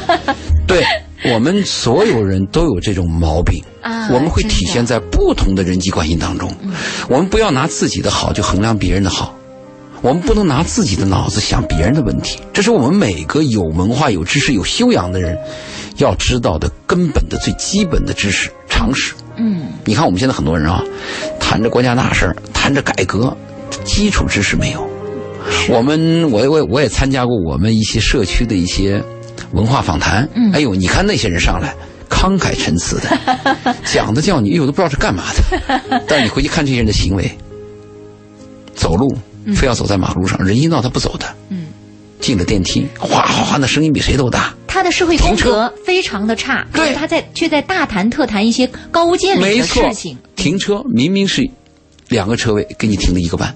[0.66, 0.83] 对
[1.30, 6.52] 我们所有人都有这种毛病啊我们会体现在不同的人际关系当中。
[7.08, 9.35] 我们不要拿自己的好就衡量别人的好，
[10.00, 12.38] 我们不能拿自己的脑子想别人的问题。
[12.52, 15.38] 这是我们每个有文化、有知识、有修养的人
[15.98, 19.14] 要知道的根本的、最基本的知识常识。
[19.37, 20.82] 嗯，你看我们现在很多人啊，
[21.38, 23.35] 谈着国家大事儿，谈着改革，
[23.85, 24.88] 基础知识没有。
[25.68, 29.02] 我们我我我也参加过我们一些社区的一些
[29.52, 30.28] 文化访谈。
[30.34, 31.74] 嗯哎呦，你看那些人上来
[32.08, 36.02] 慷慨陈词的， 讲的叫你有的不知道是干嘛的。
[36.08, 37.30] 但是你回去看这些人的行为，
[38.74, 39.14] 走路
[39.54, 41.26] 非要走在马路上，人行道他不走的。
[41.48, 41.66] 嗯，
[42.20, 44.54] 进了电梯，哗哗哗，那声音比谁都大。
[44.66, 51.42] 他的社会风格非常的差，对他在却在大谈特谈一些高屋建瓴的没错事情。，停车明明是
[52.08, 53.54] 两个车位，给你停了一个半。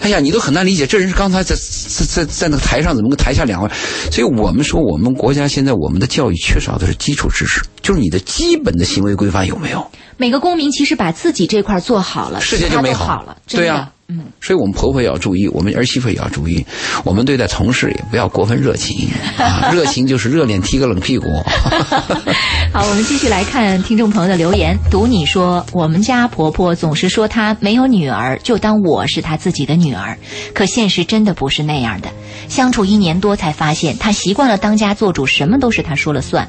[0.00, 3.70] 哎呀，你都很难理解，这人是刚才在在在在那个台上，怎么跟台下两位？
[4.10, 9.86] 所以我们说，我们国家现在我们的教育缺少的是基础知识，就是你的基本的行为规范有没有？
[10.16, 13.36] 每个公民其实把自己这块做好了，世界就美好好了。
[13.48, 16.62] 对呀嗯，所以我们婆婆也要注意，我们儿媳妇也要注意，
[17.02, 21.26] 我们对待同事也不要过分热情啊， 热情就是热脸贴个冷屁股。
[22.74, 24.76] 好，我们继续来看听众朋友的留言。
[24.90, 30.18] 读你说，我们家婆婆总是说她没有女儿，就当我是她自己的女儿。
[30.52, 32.10] 可现实真的不是那样的。
[32.48, 36.46] 相处一年多，才发现她习惯了当家做主，什么都是她说了算，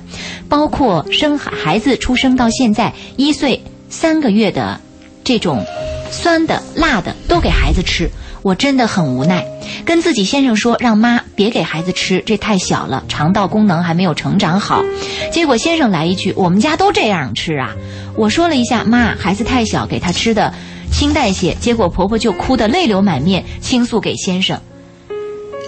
[0.49, 3.62] 包括生孩孩子出生到现在一岁
[3.93, 4.81] 三个月的
[5.23, 5.63] 这种
[6.09, 8.09] 酸的、辣的都给孩子吃。
[8.41, 9.45] 我真的很无奈，
[9.85, 14.83] 跟自己先生说让妈别给孩子吃，这太小了，肠道功能还没有成长好。
[15.31, 17.73] 结果先生来一句：“我们家都这样吃啊。”
[18.17, 20.53] 我说了一下：“妈，孩子太小，给他吃的
[20.91, 24.59] 轻代谢。”结果婆婆就哭得泪流满面，倾诉给先生，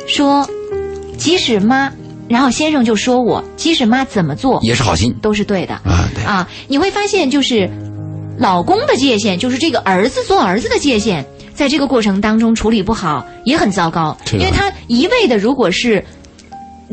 [0.08, 0.50] 说
[1.16, 1.94] ：“即使妈……”
[2.28, 6.24] 然后先生就说我：“即使妈怎么做也是好心都是对的。”啊，对。
[6.26, 7.70] 啊，你会发现就是
[8.38, 16.04] 老公的界限，就是这个儿子做儿子的界限，在这个过程当中处理不好也很糟糕，因为他一味的如果是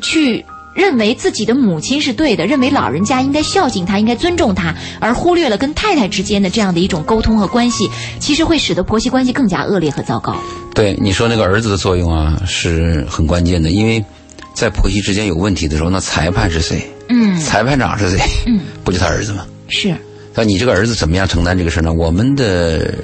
[0.00, 0.44] 去。
[0.74, 10.34] 认为自己的母亲是对的，认为老人家应该孝敬他，应该尊重他，而忽略了跟太太之间的这样的一种沟通和关系，其实会使得婆媳关系更加恶劣和糟糕。
[10.74, 14.02] 对你说那个儿子的作用啊，是很关键的，因为
[14.54, 16.90] 在婆媳之间有问题的时候，那裁判是谁？
[17.10, 18.18] 嗯，裁判长是谁？
[18.46, 19.44] 嗯，不就他儿子吗？
[19.68, 19.94] 是，
[20.34, 21.92] 那你这个儿子怎么样承担这个事呢？
[21.92, 22.94] 我们的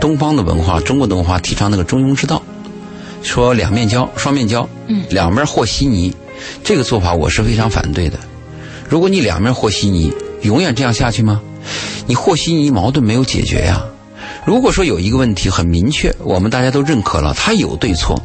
[0.00, 2.42] 东方的文化，中国的文化提倡那个中庸之道，
[3.22, 6.14] 说两面交、双面交，嗯两面和稀泥，
[6.64, 8.18] 这个做法我是非常反对的。
[8.88, 11.42] 如果你两面和稀泥，永远这样下去吗？
[12.06, 13.84] 你和稀泥矛盾没有解决呀。
[14.44, 18.22] 如果说有一个问题很明确，我们大家都认可了，它有对错，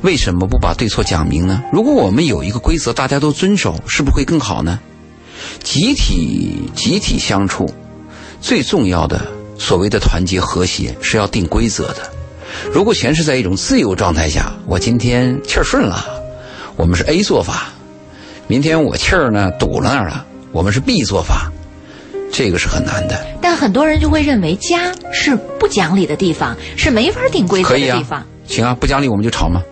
[0.00, 1.62] 为什么不把对错讲明呢？
[1.72, 4.80] 如果我们有一个规则，大家都遵守，是不是会更好呢？
[5.62, 7.72] 集体集体相处，
[8.40, 9.20] 最重要的
[9.58, 12.10] 所谓的团结和谐是要定规则的。
[12.72, 16.04] 如果全是在一种自由状态下，我今天气儿顺了，
[16.76, 17.72] 我们是 A 做法；
[18.46, 21.50] 明天我气儿呢堵了那儿了，我们是 B 做法，
[22.32, 23.26] 这个是很难的。
[23.40, 29.62] 但很多人就会认为家是不讲理的地方，是没法定规则的地方。，行啊，不讲理我们就吵嘛。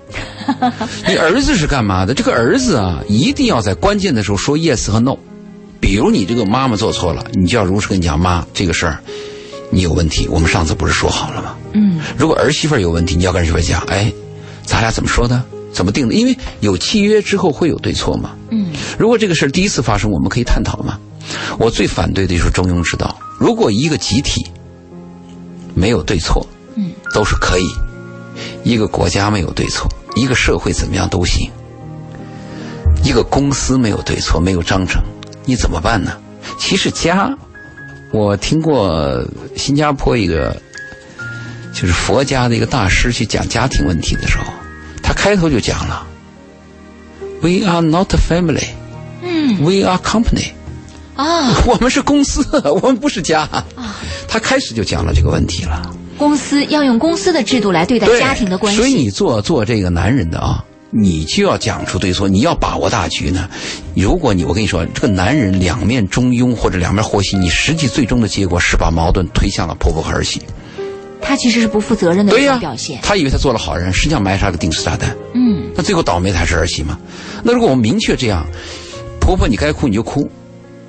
[1.06, 2.14] 你儿子是干嘛的？
[2.14, 5.16] 这个儿子啊，一定要在关键的时候说 yes 和 no。
[5.80, 8.98] 比如你这个妈妈做错了，你就要如实跟你讲，妈，这个事儿
[9.70, 11.56] 你有问题，我们上次不是说好了吗？
[11.72, 14.12] 嗯，如果儿媳妇有问题，你要跟儿媳妇儿讲，哎，
[14.64, 15.42] 咱俩怎么说的？
[15.72, 16.14] 怎么定的？
[16.14, 18.32] 因为有契约之后会有对错嘛。
[18.50, 20.98] 嗯，如果这个事儿第一次发生，我们可以探讨嘛。
[21.58, 23.16] 我最反对的就是中庸之道。
[23.38, 24.44] 如果一个集体
[25.74, 27.64] 没有对错，嗯，都是可以；
[28.64, 31.48] 一个国家没有对错，一个社会怎么样都行。
[33.04, 35.00] 一个公司没有对错，没有章程，
[35.50, 36.12] 你怎么办呢？
[36.60, 37.36] 其实家，
[38.12, 39.20] 我听过
[39.56, 40.56] 新加坡一个
[41.72, 44.44] 就是佛家的一个大师去讲家庭问题的时候，
[45.02, 46.06] 他开头就讲了
[47.42, 48.68] ：“We are not a family,
[49.24, 50.52] 嗯 we are company。”
[51.18, 53.48] 啊， 我们是公司，我们不是家。
[54.28, 55.96] 他开始就讲了这个问题了。
[56.16, 58.78] 公司要用公司的制度来对待家庭的关系。
[58.78, 63.48] 所以你做做这个男人的啊，你就要讲出对错，你要把握大局呢。
[63.94, 70.42] 如果你我跟你说，这个男人两面中庸或者两面和稀，你实际最终的结果是把矛盾推向了婆婆和儿媳。
[71.22, 72.98] 他其实是不负责任的一、种表现。
[73.02, 75.14] 他以为他做了好人，实际上埋下了个定时炸弹。
[75.34, 76.98] 嗯，那最后倒霉的还是儿媳嘛。
[77.44, 78.44] 那如果我们明确这样，
[79.20, 80.28] 婆婆你该哭你就哭，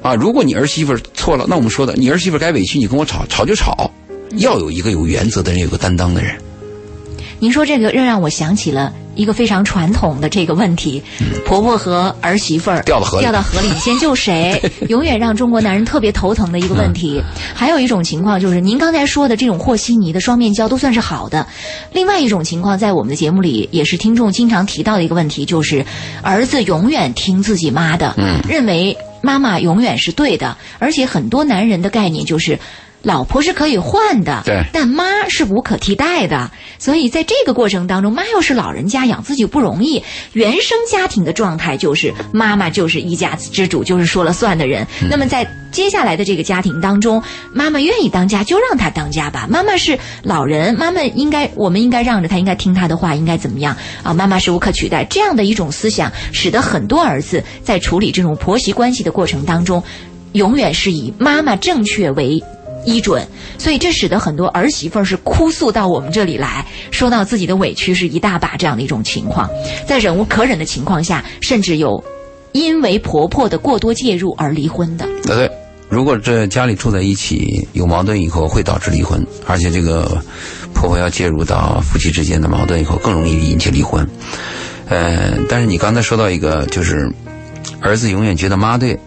[0.01, 3.91] 啊，如果你儿媳妇错了，那我们说的，你儿媳妇该委屈你跟我吵，吵就吵，
[4.37, 6.35] 要有一个有原则的人，有个担当的人。
[7.37, 11.01] 您说这个又让我想起了一个非常传统的这个问题：
[11.45, 14.59] 婆婆和儿媳妇儿掉到河里掉到河里，你先救谁？
[14.89, 17.21] 永远让中国男人特别头疼的一个问题。
[17.53, 21.45] 还有一种情况就是您刚才说的这种和稀泥的双面胶都算是好的。
[21.93, 25.85] 另外一种情况，在我们的节目里也是听众经常提到的一个问题，就是
[26.23, 32.57] 儿子永远听自己妈的，嗯认为妈妈永远是对的，而且很多男人的概念就是。
[33.03, 36.51] 老婆是可以换的，对但妈是无可替代的。
[36.77, 40.03] 所以在这个过程当中，妈又是老人家养自己不容易。
[40.33, 44.85] 原生家庭的状态就是妈妈就是一家之主，就是说了算的人。
[45.09, 47.21] 那么在接下来的这个家庭当中，
[47.53, 49.47] 妈妈愿意当家就让她当家吧。
[49.49, 54.13] 妈妈是老人，妈妈应该我们应该让着她，应该听她的话，应该怎么样啊？
[54.13, 59.81] 妈妈是无可取代，这样的一种思想，使得很多儿子在处理这种婆媳关系的过程当中，
[60.33, 62.43] 永远是以妈妈正确为。
[62.85, 63.25] 依准，
[63.57, 69.49] 所以这使得很多儿媳妇儿是哭诉到我们这里来，说到自己的委屈是一大把这样的一种情况，
[69.85, 72.03] 在忍无可忍的情况下，甚至有
[72.51, 75.05] 因为婆婆的过多介入而离婚的。
[75.27, 75.51] 呃，对，
[75.89, 80.21] 如果这家里住在一起有矛盾以后，会导致离婚，而且这个
[80.73, 84.07] 婆婆要介入到夫妻之间的矛盾以后，更容易引起离婚。
[84.87, 87.09] 呃，但是你刚才说到一个，就是
[87.79, 88.99] 儿子永远觉得妈对，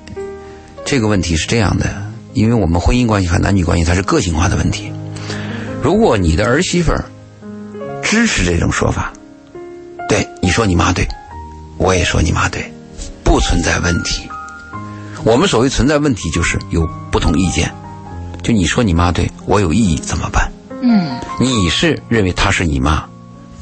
[0.85, 2.04] 这个问题是这样的，
[2.35, 4.93] 因为我们婚姻关系和男女关系它是个性化的问题。
[5.83, 7.05] 如果你的儿媳妇儿
[8.03, 9.13] 支持这种说法，
[10.09, 11.09] 对你说你妈对，
[11.79, 12.71] 我也说你妈对，
[13.23, 14.29] 不存在问题。
[15.25, 17.73] 我们所谓存在问题，就是有不同意见。
[18.43, 20.53] 就你说你妈对我有异议怎么办？
[20.83, 23.05] 嗯，你是认为她是你妈，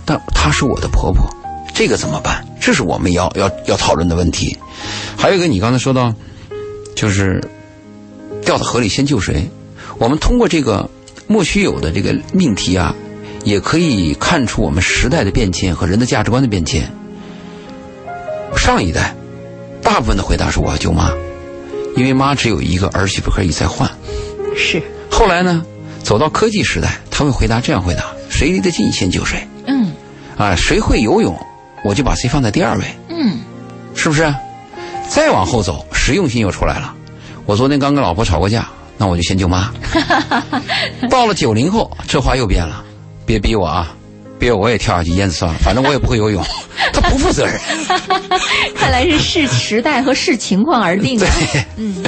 [0.05, 1.25] 但她是我的婆婆，
[1.73, 2.45] 这个怎么办？
[2.61, 4.59] 这是我们要要要讨论的问题。
[5.17, 6.13] 还有一个，你刚才说到，
[6.97, 7.41] 就是
[8.45, 9.49] 掉到河里先救谁？
[9.99, 10.89] 我们通过这个
[11.27, 12.95] 莫须有的这个命题啊，
[13.45, 16.91] 也可以看出我们时代的变迁和人的价值观的变迁。
[18.57, 19.15] 上一代，
[19.83, 21.11] 大部分的回答是我要救妈，
[21.97, 23.91] 因为妈只有一个，儿媳妇可以再换。
[24.57, 25.65] 是，后来呢，
[26.03, 29.93] 走到科技时代，他会回答这样回答：谁离得近先救谁嗯
[30.37, 31.37] 啊，谁会游泳，
[31.85, 33.41] 我就把谁放在第二位，嗯，
[33.95, 34.33] 是不是？
[35.09, 36.95] 再往后走，实用性又出来了。
[37.47, 39.73] 我昨天刚跟老婆吵过架，那我就先救妈。
[41.11, 42.83] 到了九零后，这话又变了，
[43.27, 43.95] 别逼我啊，
[44.39, 46.43] 逼我我也跳下去淹死算了，反正我也不会游泳。
[46.93, 47.59] 他不负责任。
[48.75, 51.27] 看来是视时代和视情况而定的。
[51.77, 52.03] 嗯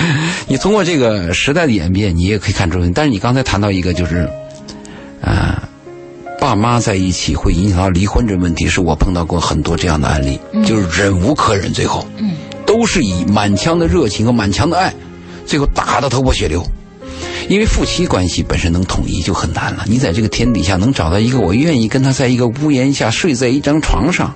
[0.46, 2.78] 你通过这个时代的演变，你也可以看出。
[2.94, 4.28] 但是你刚才谈到一个，就是，
[5.22, 5.62] 啊、
[6.40, 12.32] 爸妈在一起会影响到离婚这个问题，是我碰到过很多这样的案例，就是忍无可忍，最后，嗯，
[12.66, 14.92] 都是以满腔的热情和满腔的爱，
[15.46, 16.64] 最后打得头破血流。
[17.48, 24.34] 因为夫妻关系本身能统一就很难了，你在这个天底下能找到一个我愿意跟他在一个屋檐下睡在一张床上，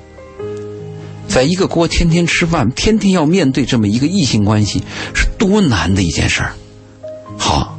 [1.27, 4.83] 在一个锅天天吃饭，天天要面对这么一个异性关系，
[5.14, 6.53] 是多难的一件事儿。
[7.38, 7.79] 好，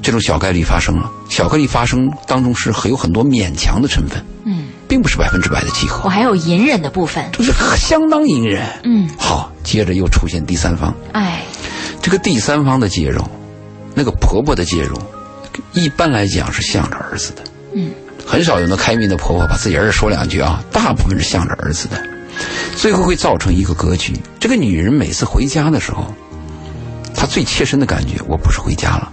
[0.00, 7.22] 这种小概率发生了，小概率发生当中是很有很多勉强的成分，嗯，并不是百分之百的契合我，还有隐忍的部分。
[7.32, 8.66] 就是相当隐忍。
[8.84, 11.42] 嗯，好，接着又出现第三方，哎，
[12.02, 13.22] 这个第三方的介入，
[13.94, 14.98] 那个婆婆的介入，
[15.72, 17.42] 一般来讲是向着儿子的。
[17.74, 17.92] 嗯，
[18.26, 21.96] 很少有那开明的婆婆把自己儿子说两句啊，大部分是向着儿子的，
[22.76, 24.12] 最后会造成一个格局。
[24.40, 26.04] 这个女人每次回家的时候，
[27.14, 29.12] 她最切身的感觉，我不是回家了，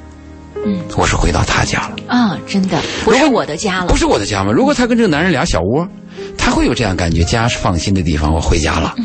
[0.66, 3.96] 嗯，我是回到他家了，啊，真的不是我的家了不。
[3.96, 4.52] 是我的家吗？
[4.52, 5.88] 如果她跟这个男人俩小窝，
[6.38, 8.96] 她会有这样感觉，家是放心的地方，我回家了。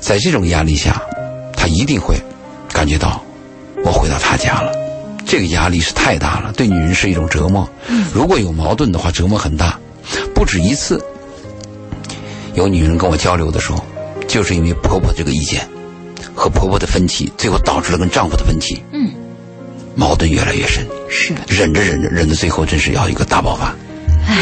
[0.00, 1.02] 在这种压力下，
[1.54, 2.14] 她一定会
[2.78, 3.20] 感觉到
[3.84, 4.72] 我回到他家了。
[5.26, 7.68] 这个压力是太大了，对女人是一种折磨。
[8.14, 9.76] 如果有矛盾的话，折磨很大，
[10.32, 11.04] 不止一次。
[12.54, 13.84] 有女人跟我交流的时候，
[14.28, 15.68] 就是因为婆婆这个意见
[16.36, 19.10] 和婆婆的分歧，最后导致了跟丈夫的分歧，嗯，
[19.96, 21.40] 矛盾越来越深，是的。
[21.48, 23.74] 忍着忍着，忍到最后真是要一个大爆发。
[24.24, 24.36] 唉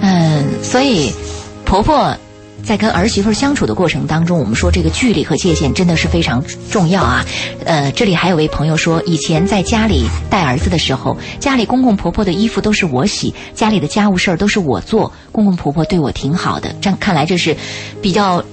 [0.00, 1.14] 嗯，所以
[1.64, 2.12] 婆婆
[2.66, 7.24] 在跟儿媳妇相处的过程当中，我们说这个距离和界限真的是非常重要啊。
[7.64, 16.74] 呃，这里还有位朋友说，以前在家里带儿子的时候，家里公公婆婆的衣服都是我洗，家里的家务事儿都是我做，公公婆婆对我挺好的。
[16.80, 17.56] 这样看来这是
[18.02, 18.44] 比较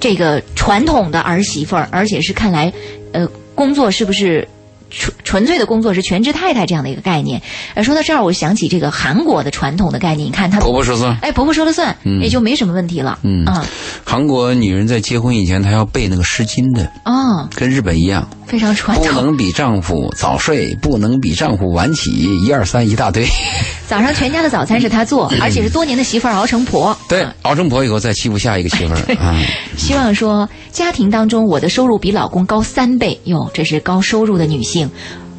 [0.00, 2.72] 这个传统的儿媳妇儿，而且是看来，
[3.12, 4.48] 呃，工作是不是？
[4.90, 7.40] 纯纯粹的工作是全职太太这样的一个概念。
[7.74, 11.18] 呃，说到这儿，我想起这个韩国的传统的概念，你看他婆婆说了算。
[11.22, 13.18] 哎，婆婆说了算，也就没什么问题了。
[13.22, 13.64] 嗯啊，
[14.10, 19.12] 韩国女人在结婚以前，她要背那个《诗经》的，哦，跟日本一样，非常传统不。
[19.12, 22.10] 能比丈夫早睡，不能比丈夫晚起，
[22.44, 23.24] 一二三一大堆。
[23.86, 26.98] 早上全家的早餐是她做，而且是多年的媳妇儿熬成婆。
[27.08, 29.40] 对啊，熬成婆以后再欺负下一个媳妇儿啊。
[29.78, 34.90] 希望说家庭当中我的收入比老公高三倍哟，这是高收入的女性。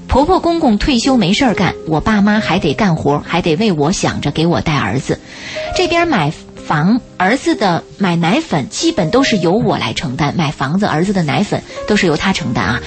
[0.07, 5.19] 婆婆公公退休没事儿干，我爸妈还得干活，还得为我想着给我带儿子。
[5.75, 6.31] 这边买
[6.61, 12.81] 房，儿子的买奶粉基本都是由我来承担，买房子儿子的奶粉都是由他承担啊。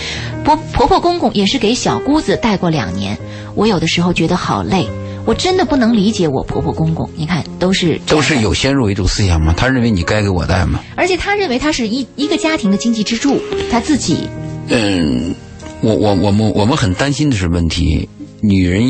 [0.45, 3.18] 婆婆婆公公也是给小姑子带过两年，
[3.55, 4.89] 我有的时候觉得好累，
[5.27, 7.09] 我真的不能理解我婆婆公公。
[7.16, 10.81] 你看，都是都是有先入为主思想吗，他认为你该给我带吗。
[10.97, 14.29] 而且他认为他是一一个家庭的经济支柱，他自己
[14.68, 15.35] 嗯，
[15.81, 18.09] 我我我们我们很担心的是问题，
[18.41, 18.83] 女人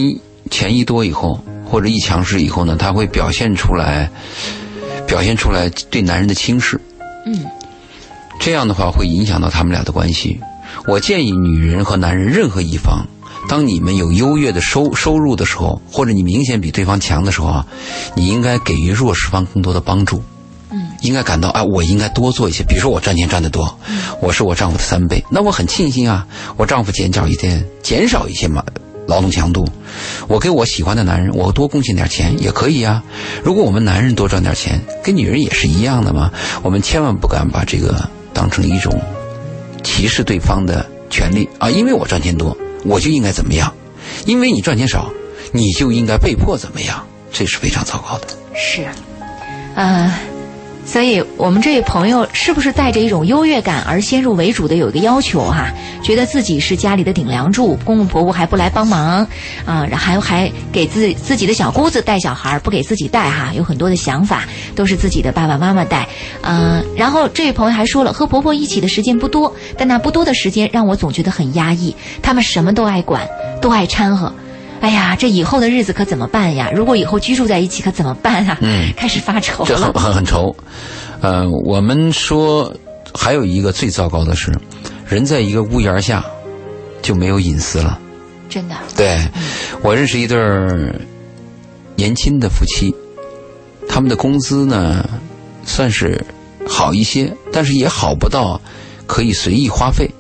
[0.51, 4.11] 钱一多以后，或者一强势以后呢，她会表现出来，
[5.07, 6.81] 表现出来对男人的轻视。
[7.27, 7.45] 嗯，
[8.41, 10.41] 这样的话会影响到他们俩的关系。
[10.87, 13.07] 我建议女人和男人任何一方，
[13.49, 17.67] 当你们有优越的收收入的时候，或者你明显比对方强的时候啊，
[18.15, 20.23] 你应该给予弱势方更多的帮助。
[20.71, 22.65] 嗯，应该感到啊，我应该多做一些。
[22.65, 23.79] 比如说我赚钱赚得多，
[24.21, 26.27] 我是我丈夫的三倍，那我很庆幸啊，
[26.57, 28.63] 我丈夫减少一点，减少一些嘛
[29.07, 29.69] 劳动强度，
[30.29, 33.03] 我给我喜欢的男人，我多贡献点钱也可以啊。
[33.43, 36.31] 如果我们男人多赚点钱，跟女人也是一样的嘛。
[36.63, 39.01] 我们千万不敢把这个当成一种
[39.83, 43.69] 歧视对方的权利啊，因为我赚钱多，我就应该怎么样；
[44.27, 45.11] 因为你赚钱少，
[45.53, 48.29] 你就应该被迫怎么样，这是非常糟糕的。
[48.55, 48.87] 是，
[49.75, 50.13] 呃，
[50.87, 55.73] 所以我们这位朋友是不是带着一种优越感而先入为主的有一个要求哈、
[56.03, 59.27] 觉得自己是家里的顶梁柱，公公婆婆还不来帮忙
[59.65, 66.07] 啊，还还给自自己的小姑子带小孩，不给自己带哈，有很多的想法都是自己的爸爸妈妈带，
[66.43, 73.27] 嗯、然后这位朋友还说了，和婆婆一起的时间不多，但那不多的时间让我总觉得很压抑，他们什么都爱管，
[73.61, 74.33] 都爱掺和。
[74.85, 76.71] 哎呀，这以后的日子可怎么办呀？
[76.75, 78.59] 如果以后居住在一起可怎么办啊？
[78.61, 79.91] 嗯 开始发愁这很。
[79.95, 80.55] 很很愁。
[81.23, 82.71] 呃，我们说
[83.15, 84.53] 还有一个最糟糕的是，
[85.09, 86.23] 人在一个屋檐下
[87.01, 87.99] 就没有隐私了。
[88.51, 89.19] 真的，对，
[89.81, 90.95] 我认识一对儿
[91.97, 92.95] 年轻的夫妻，
[93.89, 95.09] 他们的工资呢
[95.65, 96.23] 算是
[96.69, 98.61] 好一些，但是也好不到
[99.07, 100.11] 可以随意花费。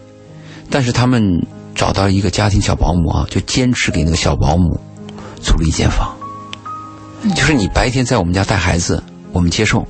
[0.71, 1.23] 但是他们
[1.75, 4.79] 找到一个家庭小保姆啊，就坚持给那个小保姆
[5.43, 6.15] 租了一间房。
[7.35, 9.03] 就是你白天在我们家带孩子，
[9.33, 9.87] 我们接受，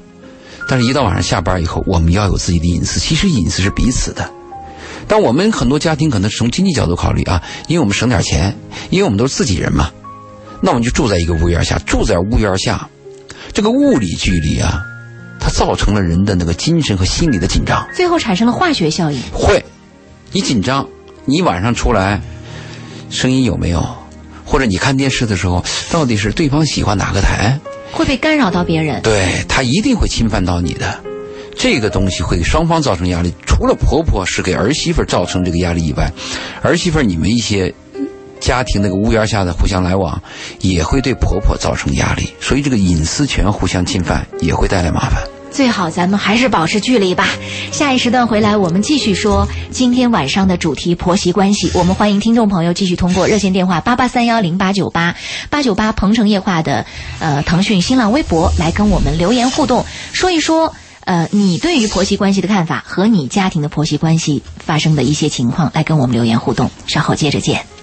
[0.68, 3.00] 但是一到晚上下班以后，我们要有自己的隐私。
[3.00, 4.30] 其实隐私是彼此的。
[5.06, 8.56] 但我们很多家庭可能是从经济角度考虑啊，因为我们省点钱，
[8.90, 9.90] 因为我们都是自己人嘛，
[10.62, 12.88] 那我们就住在一个屋檐下，住在屋檐下，
[13.52, 14.80] 这个物理距离啊，
[15.38, 17.86] 它造成了人的那个精神和心理的紧张。
[17.92, 19.20] 最后产生了化学效应。
[19.32, 19.62] 会，
[20.32, 20.88] 你紧张，
[21.24, 22.20] 你晚上出来，
[23.10, 23.84] 声音有没有？
[24.44, 27.58] 或者你看电视的时候，到底是对方喜欢哪个台？
[27.92, 29.00] 会被干扰到别人。
[29.02, 31.00] 对他一定会侵犯到你的，
[31.56, 33.32] 这个东西会给双方造成压力。
[33.46, 36.12] 除了婆婆是给儿媳妇儿造成这个压力以外，
[36.62, 37.72] 儿媳妇儿你们一些
[38.40, 40.20] 家庭那个屋檐下的互相来往，
[40.60, 42.28] 也会对婆婆造成压力。
[42.40, 45.22] 所以这个隐私权互相侵犯也会带来麻烦。
[45.54, 47.28] 最好咱们还是保持距离吧。
[47.70, 51.70] 下一时段回来，我们继续说今天晚上的主题婆媳关系。
[51.74, 55.14] 我们欢迎听众朋友继续通过热线电话八八三幺零八九八
[55.50, 56.84] 八九八鹏城夜话的
[57.20, 60.74] 呃腾讯新浪微博来跟我们留言互动，说一说。
[61.06, 66.70] 呃，你对于婆媳关系的看法和你家庭的婆媳关系发生的一些情况，来跟我们留言互动。
[66.86, 67.73] 稍后接着见。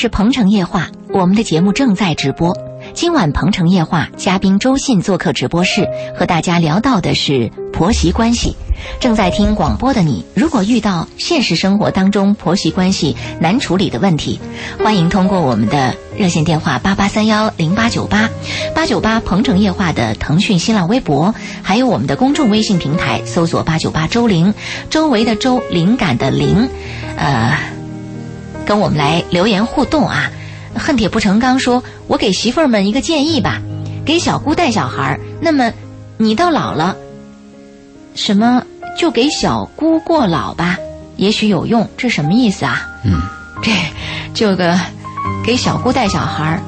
[0.00, 2.56] 是鹏城夜话，我们的节目正在直播。
[2.94, 8.54] 今晚鹏城夜话嘉宾周信做客直播室，和大家聊到的是婆媳关系。
[9.00, 14.38] 正在听广播的你，如果遇到现实生活当中婆媳关系难处理的问题，
[14.78, 18.30] 欢迎通过我们的热线电话八八三幺零八九八
[18.76, 24.54] 八九八鹏城夜话的腾讯新浪微博，还有我们的公众微信平台，搜索八九八周玲，
[24.90, 26.68] 周围的周，灵感的灵，
[27.16, 27.77] 呃。
[28.68, 30.30] 跟我们来留言互动啊！
[30.74, 33.62] 恨铁不成钢说：“我给媳妇儿们一个建议吧，
[34.04, 35.72] 给小姑带小孩儿，那么
[36.18, 36.94] 你到老了，
[38.14, 38.62] 什么
[38.94, 40.76] 就给小姑过老吧，
[41.16, 41.88] 也许有用。
[41.96, 42.82] 这什么意思啊？
[43.06, 43.22] 嗯，
[43.62, 43.72] 这
[44.34, 44.78] 这个
[45.42, 46.62] 给小姑带小孩儿，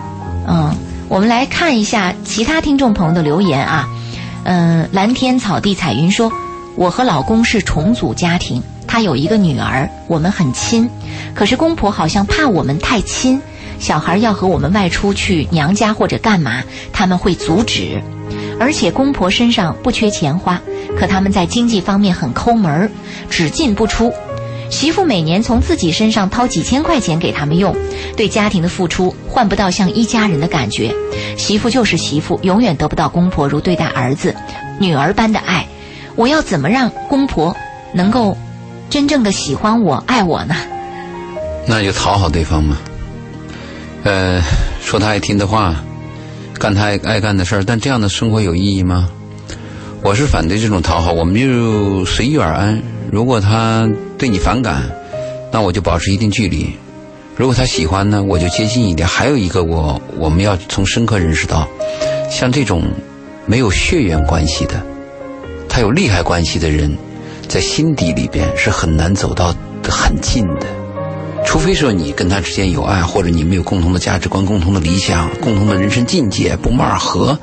[0.49, 0.75] 嗯，
[1.07, 3.87] 我们来看一下其他听众朋友的留言啊。
[4.45, 6.33] 嗯，蓝天草地彩云说，
[6.77, 10.91] 我和老公是重组家庭，他有一个女儿，我们很亲，
[11.33, 13.41] 可是公婆好像怕我们太亲，
[13.79, 18.03] 小孩要和我们外出去娘家或者干嘛，他们会阻止。
[18.59, 20.61] 而且公婆身上不缺钱花，
[20.99, 22.91] 可他们在经济方面很抠门儿，
[23.31, 24.13] 只进不出。
[24.71, 27.73] 媳妇每年从自己身上掏几千块钱给他们用，
[28.17, 30.93] 对家庭的付出换不到像一家人的感觉。
[31.39, 34.35] 媳妇就是媳妇，永远得不到公婆如对待儿子、
[34.81, 35.65] 女儿般的爱。
[36.17, 37.57] 我要怎么让公婆
[37.95, 38.37] 能够
[38.91, 40.55] 真正的喜欢我、爱我呢？
[41.67, 42.77] 那就讨好对方嘛。
[44.03, 44.43] 呃，
[44.83, 45.77] 说他爱听的话，
[46.59, 49.09] 干他爱爱干的事儿，但这样的生活有意义吗？
[50.03, 52.83] 我是反对这种讨好，我们就随遇而安。
[53.13, 53.89] 如果他
[54.19, 54.83] 对你反感，
[55.53, 56.67] 那我就保持一定距离；
[57.37, 59.07] 如果他喜欢呢，我就接近一点。
[59.07, 61.69] 还有一个，我我们要从深刻认识到，
[62.29, 62.83] 像这种
[63.47, 64.83] 没有血缘关系的，
[65.69, 66.97] 他有利害关系的人，
[67.51, 69.53] 在心底里边是很难走到
[69.89, 70.67] 很近的。
[71.45, 77.37] 除非说你跟他之间有爱，或者你们有共同的价值观、共同的理想、共同的人生境界，不谋而合，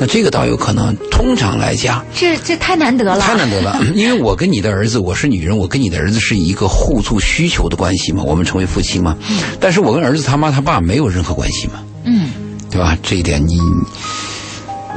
[0.00, 0.96] 那这个倒有可能。
[1.08, 3.78] 通常来讲，这这太难得了，太难得了。
[3.94, 9.16] 因为我跟你的儿子，我是女人，我跟你的儿子是一个互助需求的关系嘛，我们成为夫妻嘛。
[9.60, 12.30] 但是我跟儿子他妈他爸没有任何关系嘛，嗯，
[12.72, 12.98] 对吧？
[13.04, 13.56] 这一点你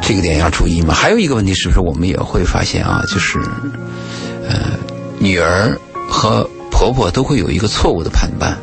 [0.01, 0.95] 这个点要注意嘛。
[0.95, 3.37] 还有一个问题是不是我们也会发现啊，就是
[4.47, 4.71] 呃，
[5.19, 5.77] 女儿
[6.09, 8.57] 和婆婆都会有一个错误的判断，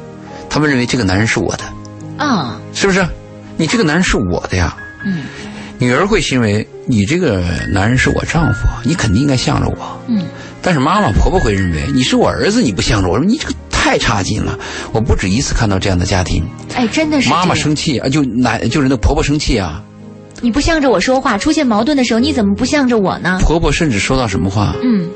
[0.48, 1.64] 他们认为这个男人是我的，
[2.24, 3.06] 啊，是不是？
[3.56, 5.24] 你这个男人是我的呀，嗯
[5.78, 10.00] 女儿会认为你这个男人是我丈夫，你肯定应该向着我。
[10.06, 10.24] 嗯，
[10.62, 14.56] 但是妈妈婆婆会认为你是我儿子，你不向着我，说你这个太差劲了。
[14.92, 19.82] 我不止一次看到这样的家庭，哎，真的是妈妈生气啊，就奶就是那婆婆生气啊，
[20.40, 23.38] 你不向着我说话，出现矛盾的时候，你怎么不向着我呢？
[23.42, 24.74] 婆婆甚至说到什么话？
[24.82, 25.08] 嗯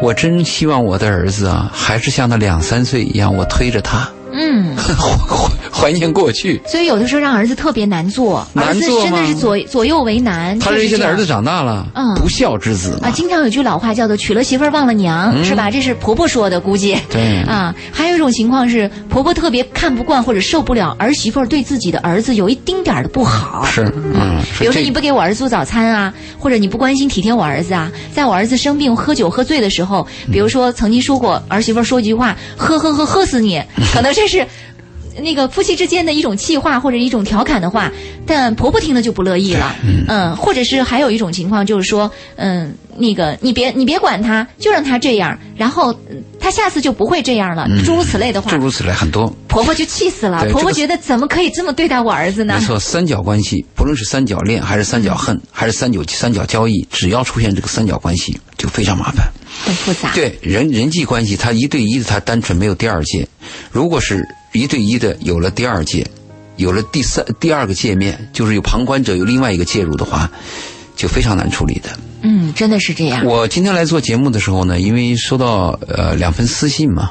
[0.00, 4.76] 我真希望我的儿子啊，还是像他两三岁一样，我推着他，嗯，
[5.72, 6.60] 怀怀念过去。
[6.66, 10.58] 所以有的时候让儿子特别难做，儿子难做吗真的是左左右为难。
[10.58, 13.10] 他是现在儿子长大了，嗯不孝之子啊，。
[13.10, 15.70] 经常有句老话叫做“娶了媳妇儿忘了娘”，嗯是吧？
[15.70, 16.96] 这是婆婆说的，估计。
[17.10, 23.64] 对啊，还有一种情况是婆婆特别看不惯或者受不了儿媳妇儿对自己的儿子有一丁点儿的不好。
[23.64, 23.82] 是，
[24.14, 33.62] 嗯，比如说你不给我儿子做早餐啊，或者你不关心体贴我儿子啊，在我儿子生病喝酒喝醉的时候，比如说曾经说过儿媳妇儿说一句话，喝喝喝喝死你，
[33.92, 34.46] 可能这是。
[35.22, 37.88] 那个夫妻之间的一种气话或者一种调侃的话，
[38.26, 39.72] 但婆婆听了就不乐意了，
[40.08, 49.32] 嗯，或者是还有一种情况就是说，嗯，那个你别你别管他，就让他这样，然后嗯他下次就不会这样了，诸如此类的话诸，如此类很多。
[49.48, 52.66] 婆婆就气死了，婆婆觉得怎么可以这么对待我儿子呢没？
[52.66, 59.26] 错，三角关系，不论是三角恋，还是三角恨，还是三角三角交易，只要出现这个三角关系，就非常麻烦。
[59.64, 63.24] 很复杂，对人人际关系，它一对一的，它单纯没有第二界；
[63.70, 66.04] 如果是一对一的，有了第二界，
[66.56, 70.28] 有了第三第二个界面，就是有旁观者有另外一个介入的话，
[70.96, 71.90] 就非常难处理的。
[72.26, 73.24] 嗯，真的是这样。
[73.24, 77.10] 我今天来做节目的时候呢，因为收到呃两份私信嘛，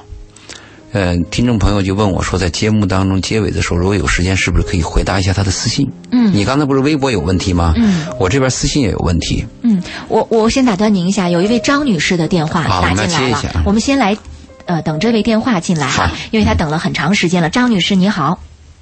[0.91, 5.87] 呃，听众朋友就问我说，在节目当中结尾的时候，如果有时间，是不是可以回答一下他的私信？
[6.11, 7.73] 嗯你刚才不是微博有问题吗？
[7.77, 9.45] 嗯，我这边私信也有问题。
[9.61, 14.17] 嗯，我我先打断您一下，有一位张女士的电话好我们来打进来了接一下，我们先来，
[14.65, 17.51] 呃，等这位电话进来啊，因为她等了很长时间了。
[17.51, 18.39] 张女士你好，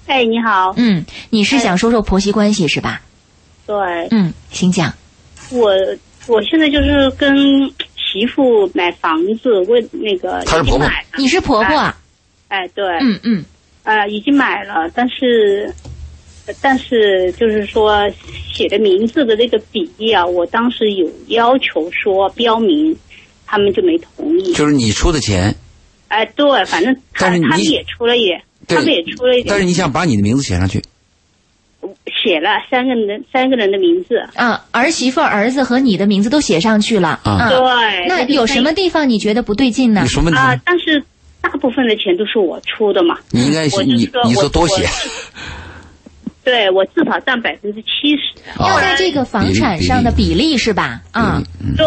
[0.07, 3.01] 哎，你好，嗯，你是想说说婆媳关系是吧？
[3.67, 3.75] 对
[4.11, 4.93] 嗯，请讲。
[5.49, 5.69] 我，
[6.28, 7.36] 我现在就是跟
[7.95, 11.97] 媳妇买房子，为那个她是婆婆已经买了你是婆婆啊？
[12.49, 13.45] 哎，对，嗯嗯
[13.84, 15.74] 呃，已经买了，但是，
[16.61, 18.07] 但是就是说
[18.53, 22.95] 写的名字的那个比例啊，我当时有要求说标明，
[23.47, 24.53] 他们就没同意。
[24.53, 25.55] 就是你出的钱，
[26.09, 30.82] 哎，对，反正他但是他们也出了也，对他们也出了一点，但是你想把你的名字写上去，
[32.22, 34.17] 写了三个人的三个人的名字。
[34.36, 40.07] 啊，儿媳妇、儿子和你的名字都写上去了啊对，那有什么地方你觉得不对劲呢有？
[40.07, 41.03] 什么问题啊、但是
[41.41, 43.17] 大部分的钱都是我出的嘛。
[43.32, 44.86] 你应该我就你你说我我说多写，
[46.43, 48.41] 对我至少占百分之七十。
[48.59, 51.01] 要在这个房产上的比例是吧？
[51.11, 51.86] 啊，嗯，对，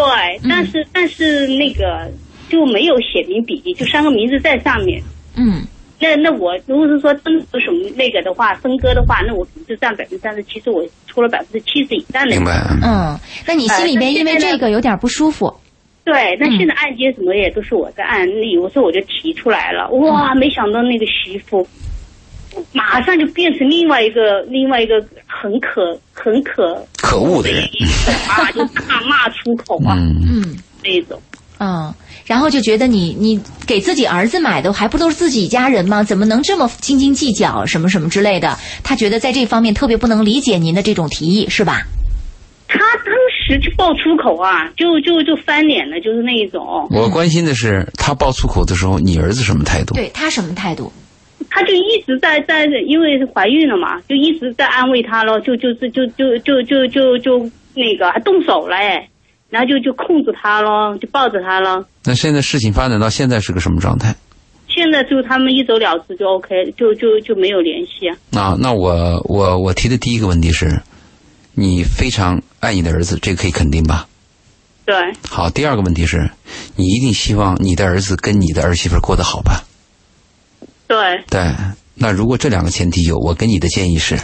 [0.49, 2.11] 但是但是那个
[2.49, 5.03] 就没有写明比例，就三个名字在上面。
[5.37, 5.62] 嗯
[6.01, 12.36] 那那我如果是说真有什么那个的话，分割的话，那我可能就占百分之三十，其实我出了百分之七十以上的。
[12.36, 12.53] 明白？
[12.82, 15.53] 嗯，那你心里边因为这个有点不舒服，
[16.05, 21.66] 对，那现在按揭什么也都是我在按，那有时候我就提出来了，哇，没想到那个媳妇
[22.72, 27.62] 马上就变成另外一个另外一个很可很可可恶的人，
[28.28, 30.57] 啊，就大骂出口啊，嗯，嗯。
[30.82, 31.18] 那种。
[31.61, 31.95] 嗯，
[32.25, 36.03] 然后就觉得你你给自己儿子买的还不都是自己家人吗？
[36.03, 38.57] 怎么能这么斤斤计较什么什么之类的？
[38.83, 41.83] 他觉得在这方面特别不能理解您的这种提议，是吧？
[42.66, 43.14] 他当
[43.47, 46.89] 时就爆粗口啊，就就就翻脸了，就是那一种。
[46.91, 49.95] 我关心的是他爆粗口的时候，你儿子什么态度？
[49.95, 50.91] 对他什么态度？
[51.51, 57.39] 他就一直在在，因为怀孕了嘛，就一直在安慰他咯，就就是就就就就就就
[57.75, 59.09] 那个还动手了哎，
[59.51, 61.86] 然后就就控制他咯，就抱着他咯。
[62.05, 64.14] 那现在事情发展到现在是个什么状态？
[64.68, 68.16] 现在就他们一走了之就 OK，就就就没有联系啊。
[68.32, 70.82] 啊，那我我我提的第一个问题是，
[71.55, 74.09] 你非常爱你的儿子，这个可以肯定吧？
[74.84, 74.95] 对，
[75.28, 76.28] 好，第二个问题是，
[76.74, 79.62] 你一定希望你的儿子跟你的儿媳妇过得好吧？
[80.88, 81.55] 对，对，
[81.95, 84.18] 那如果这两个前提有，我给你的建议是，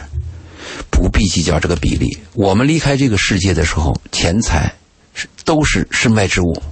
[0.91, 2.19] 不必计较这个比例。
[2.35, 4.75] 我们离开这个世界的时候，钱财
[5.15, 6.63] 是都是身外之物，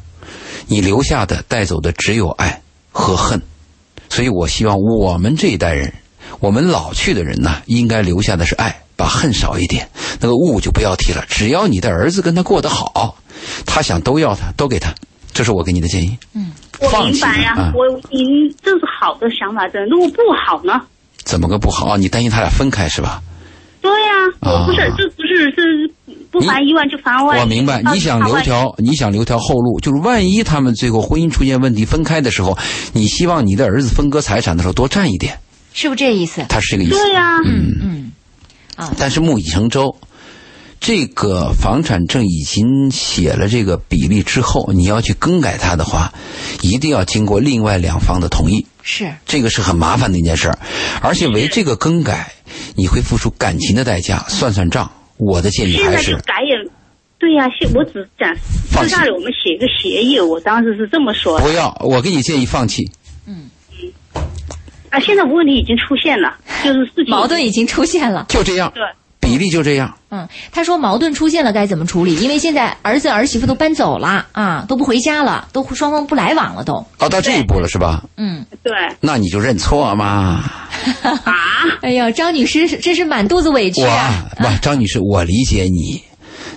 [0.66, 3.41] 你留下的带走的只有爱和恨。
[4.09, 5.93] 所以我希望我们这一代人，
[6.41, 9.89] 我们老去的人呢，应该留下的是爱，把恨少一点，
[10.20, 11.24] 那个物就不要提了。
[11.28, 13.18] 只要你的儿子跟他过得好，
[13.66, 14.95] 他想都要他，都给他，
[15.32, 16.16] 这是我给你的建议。
[16.34, 19.89] 嗯，我明白呀、啊我你这是好的想法，真的。
[19.89, 20.80] 如果不好呢？
[21.24, 21.97] 怎么个不好啊？
[21.99, 23.22] 你担心他俩分开是吧？
[23.82, 24.09] 对呀、
[24.41, 25.93] 我不是，啊这不是是
[26.31, 27.41] 不烦一万就烦万。
[27.41, 32.57] 我明白，你想留条，你想留条后路，就是万一他们最后婚姻出现问题分开的时候，
[32.93, 35.39] 你希望你的儿子分割财产的时候多占一点，
[35.72, 36.45] 是不是这意思？
[36.49, 36.95] 他是这个意思。
[36.95, 38.12] 对呀、嗯嗯，
[38.76, 39.97] 啊，但是木已成舟，
[40.81, 46.12] 这个房产证已经写了这个比例之后，你要去更改它的话，
[46.61, 50.59] 一定要经过另外两方的同意，是这个是很麻烦的一件事儿，
[51.01, 52.33] 而且为这个更改，
[52.76, 54.24] 你会付出感情的代价。
[54.29, 56.71] 算算账，我的建议现在还是就改也。
[57.19, 58.33] 对呀、现我只是讲
[58.71, 62.85] 放弃私下里我们写一个协议，我当时是这么说的不要，我给你建议放弃。
[63.27, 63.51] 嗯
[64.14, 64.23] 嗯
[64.91, 65.01] 啊。
[65.01, 68.27] 现在问题已经出现了，就是事情矛盾已经出现了。
[68.29, 68.85] 就这样，对。
[69.29, 69.95] 比例就这样。
[70.11, 72.16] 嗯，他说矛盾出现了该怎么处理？
[72.16, 76.74] 因为现在儿子儿媳妇都搬走了啊，都不回家了，都双方不来往了都。
[76.99, 78.03] 哦，到这一步了是吧？
[78.16, 80.45] 嗯，对那你就认错嘛。
[81.03, 81.35] 啊，
[81.83, 84.24] 哎呀，张女士真是满肚子委屈我啊。
[84.39, 86.03] 不，张女士，我理解你，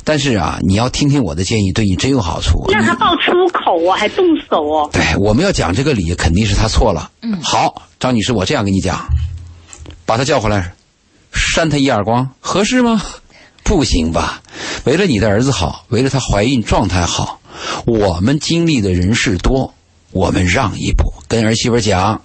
[0.06, 2.66] 但是啊，你要听听我的建议，对你真有好处。
[2.72, 4.90] 让他爆粗口啊，还动手哦。
[4.94, 7.12] 对，我们要讲这个理，肯定是他错了。
[7.22, 9.06] 嗯好，张女士，我这样跟你讲，
[10.06, 10.74] 把他叫回来，
[11.32, 13.02] 扇他一耳光，合适吗？
[13.64, 14.42] 不行吧？
[14.84, 17.40] 为了你的儿子好，为了她怀孕状态好，
[17.86, 19.74] 我们经历的人事多，
[20.12, 22.22] 我们让一步，跟儿媳妇讲，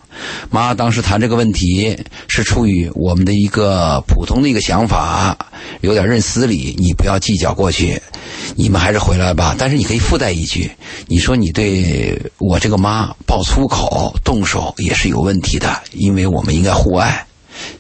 [0.51, 1.97] 妈当时谈这个问题
[2.27, 5.37] 是出于我们的一个普通的一个想法，
[5.83, 8.01] 有点认死理，你不要计较过去，
[8.57, 9.55] 你们还是回来吧。
[9.57, 10.69] 但是你可以附带一句，
[11.07, 17.25] 你说你对我这个妈爆粗口、动手也是有问题的，因为我们应该互爱，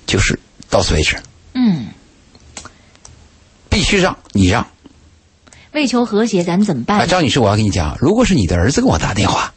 [0.06, 0.38] 就是
[0.68, 1.16] 到此为止，
[1.54, 1.86] 嗯，
[3.68, 4.66] 必须让你让。
[5.72, 7.08] 为求和谐，咱们怎么哎，办？
[7.08, 9.52] 张女士，我要跟你讲，如果是你的儿子给我打电话，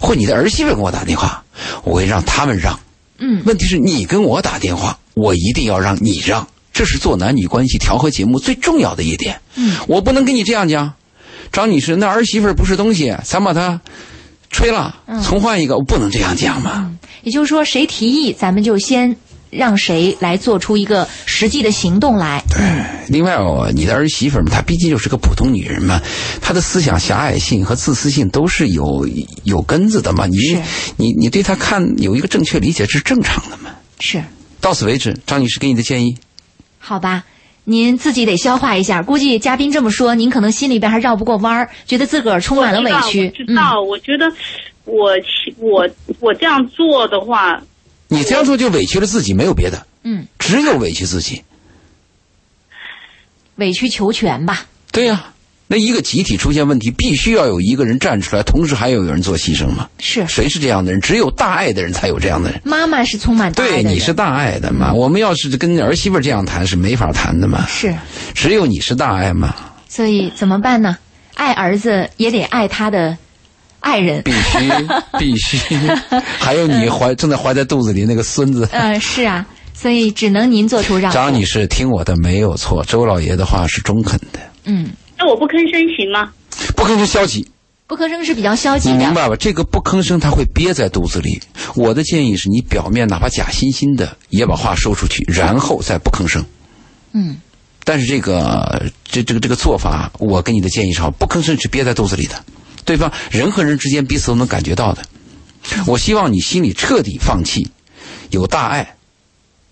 [0.00, 1.42] 或你的儿媳妇给我打电话，
[1.82, 2.78] 我会让他们让。
[3.18, 9.40] 嗯，问题是你跟我打电话，我一定要让你让，这是做男女关系调和节目最重要的一点。
[9.56, 10.94] 嗯，我不能跟你这样讲，
[11.50, 13.80] 张女士，那儿媳妇不是东西，咱把她
[14.50, 16.96] 吹了，重换一个，我不能这样讲嘛。
[17.22, 19.16] 也就是说，谁提议，咱们就先
[19.50, 22.42] 让谁来做出一个实际的行动来。
[22.48, 22.60] 对
[23.08, 26.00] 另外哦，你的儿媳妇嘛，她毕竟就是个普通女人嘛，
[26.40, 29.08] 她的思想狭隘性和自私性都是有
[29.44, 30.26] 有根子的嘛。
[30.26, 30.58] 你是
[30.96, 33.70] 你你对她看有一个正确理解是正常的嘛。
[33.98, 34.22] 是，
[34.60, 36.16] 到此为止，张女士给你的建议。
[36.78, 37.24] 好吧。
[37.64, 43.26] 您自己得消化一下，估计嘉宾这么说，您可能心里边还绕不过弯儿，觉得自个儿充满了委屈。
[43.26, 44.26] 我知道，我觉得
[44.86, 45.12] 我
[45.58, 45.88] 我
[46.20, 47.60] 我这样做的话，
[48.10, 51.42] 你这样做就委屈了自己，没有别的，嗯，只有委屈自己。
[53.56, 54.66] 委曲求全吧。
[54.90, 55.32] 对呀、
[55.68, 59.88] 那一个集体出现问题，必须要有一个人站出来，同时还有有人做牺牲嘛。
[60.00, 61.00] 是，谁是这样的人？
[61.00, 62.60] 只有大爱的人才有这样的人。
[62.64, 64.92] 妈妈是充满大爱的对，你是大爱的嘛？
[64.92, 67.64] 我们要是跟儿媳妇这样谈是没法谈的嘛。
[67.68, 67.94] 是，
[68.34, 69.54] 只有你是大爱嘛。
[69.88, 70.96] 所以怎么办呢？
[71.34, 73.16] 爱儿子也得爱他的
[73.80, 74.22] 爱人。
[74.22, 74.58] 必须
[75.18, 75.58] 必须，
[76.38, 78.68] 还有你怀正在怀在肚子里那个孙子。
[78.72, 81.14] 嗯，是啊，所以只能您做出让步。
[81.14, 86.30] 张女士听我的没有错，周老爷的话是中肯的，嗯，那我不吭声行吗？
[86.76, 87.46] 不吭声消极。
[87.86, 88.94] 不吭声是比较消极的。
[88.94, 89.34] 你明白吧？
[89.34, 91.40] 这个不吭声，他会憋在肚子里。
[91.74, 96.44] 我的建议是你表面哪怕假惺惺的，也把话说出去，然后再不吭声。
[97.12, 97.38] 嗯，
[97.82, 102.36] 但是这个这这个这个做法，我给你的建议是好，不吭声是憋在肚子里的，
[102.84, 105.02] 对方人和人之间彼此都能感觉到的。
[105.86, 107.68] 我希望你心里彻底放弃，
[108.30, 108.96] 有大爱，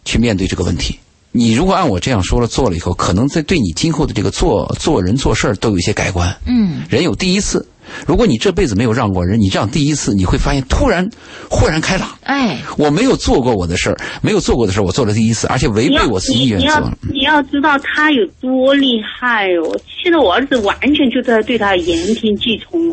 [0.05, 0.99] 去面对这个问题。
[1.31, 6.35] 你如果按我这样说了做了以后，可能在对你今后的这个做做人做事儿都有一些改观。
[6.47, 7.67] 嗯，人有第一次，
[8.07, 11.09] 如果你这辈子没有让过人，你这样第一次，你会发现突然
[11.51, 12.09] 豁然开朗。
[12.23, 16.93] 哎，我没有做过我的事儿，没有做过的事儿，我做了第一次，而且违背我自己意愿你你要。
[17.13, 19.79] 你要知道他有多厉害哦！
[20.03, 22.91] 现在我儿子完全就在对他言听计从，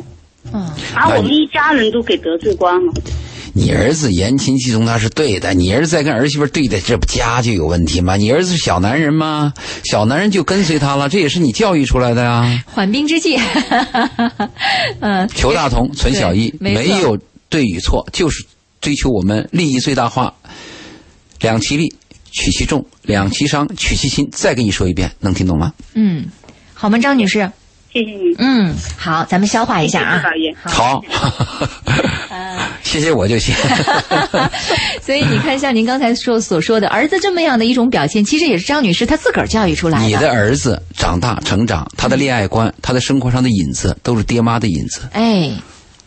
[0.53, 2.93] 嗯，把我们一家人都给得罪光了。
[3.57, 8.17] 你儿子言听计从他是对的，你儿子在跟儿媳妇对的，这不家就有问题吗？
[8.17, 9.53] 你儿子是小男人吗？
[9.85, 12.61] 小男人就跟随他了，这也是你教育出来的呀。
[12.65, 13.39] 缓兵之计。
[14.99, 18.45] 嗯，求大同，存小异，没有对与错，就是
[18.81, 20.33] 追求我们利益最大化。
[21.39, 21.87] 两其利，
[22.33, 24.27] 取其重；两其伤，取其轻。
[24.33, 25.71] 再给你说一遍，能听懂吗？
[25.93, 26.25] 嗯，
[26.73, 27.49] 好吗，张女士？
[27.95, 30.21] 谢谢你，嗯，好，咱们消化一下啊。
[30.65, 31.01] 好，
[32.83, 33.55] 谢谢我就行。
[35.01, 40.05] 所以你看，像您刚才说所说的，儿子这么样的一种表现，其实也是张女士她自个儿教育出来的。
[40.07, 45.03] 你的儿子长大成长，他的恋爱观，他的生活上的影子，都是爹妈的影子。
[45.13, 45.51] 哎。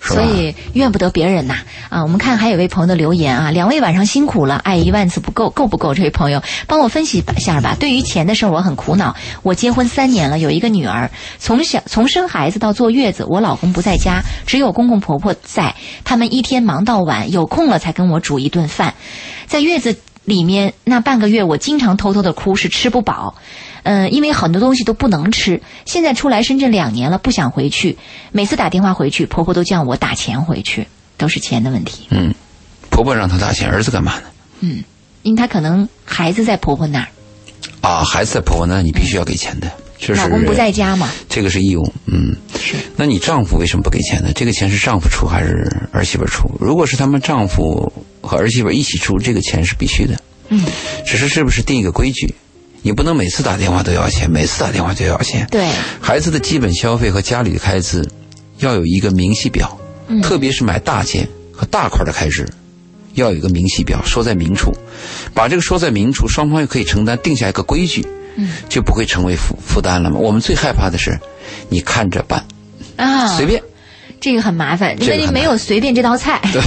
[0.01, 1.57] 所以怨不得别人呐
[1.88, 2.03] 啊！
[2.03, 5.92] 我们看还有位朋友的留言啊，两位晚上辛苦了，爱一万次不够，够不够？
[5.92, 7.76] 这位朋友帮我分析一下吧。
[7.78, 9.14] 对于钱的事儿，我很苦恼。
[9.42, 15.74] 我结婚三年了，有一个女儿，从小从生孩子到坐月子，我老公不在家，只有公公婆婆在，
[16.05, 18.94] 他们一天忙到晚，有空了才跟我煮一顿饭。
[19.46, 19.96] 在月子
[20.29, 23.35] 里面那半个月，我经常偷偷的哭，是吃不饱。
[23.85, 25.62] 嗯，因为很多东西都不能吃。
[25.87, 27.97] 现在出来深圳两年了，不想回去。
[28.31, 32.07] 每次打电话回去，婆婆都叫我打钱回去，都是钱的问题。
[32.11, 32.35] 嗯，
[32.91, 34.24] 婆婆让她打钱，儿子干嘛呢？
[34.61, 34.85] 嗯，
[35.22, 37.09] 因为她可能孩子在婆婆那儿，
[37.81, 39.72] 啊，孩子在婆婆那，你必须要给钱的，
[40.14, 41.11] 老公不在家嘛。
[41.28, 41.92] 这个是义务。
[42.07, 42.76] 嗯，是。
[42.96, 44.30] 那你丈夫为什么不给钱呢？
[44.34, 46.51] 这个钱是丈夫出还是儿媳妇出？
[46.61, 50.18] 如果是他们丈夫和儿媳妇一起出，这个钱是必须的。
[50.49, 50.64] 嗯，
[51.07, 52.34] 只是是不是定一个规矩？
[52.80, 55.46] 你不能每次打电话都要钱，每次打电话就要钱。
[55.51, 55.68] 对，
[56.01, 58.09] 孩子的基本消费和家里的开支
[58.59, 59.76] 要有一个明细表，
[60.07, 62.49] 嗯特别是买大件和大块的开支，
[63.14, 64.72] 要有一个明细表，说在明处，
[65.34, 68.07] 把这个说在明处，双方又可以承担，定下一个规矩，
[68.39, 70.18] 嗯，就不会成为负负担了嘛。
[70.18, 71.18] 我们最害怕的是，
[71.68, 72.43] 你看着办，
[72.97, 73.61] 啊，随便，
[74.20, 76.41] 这个很麻烦，因为没有随便这道菜。
[76.53, 76.62] 对，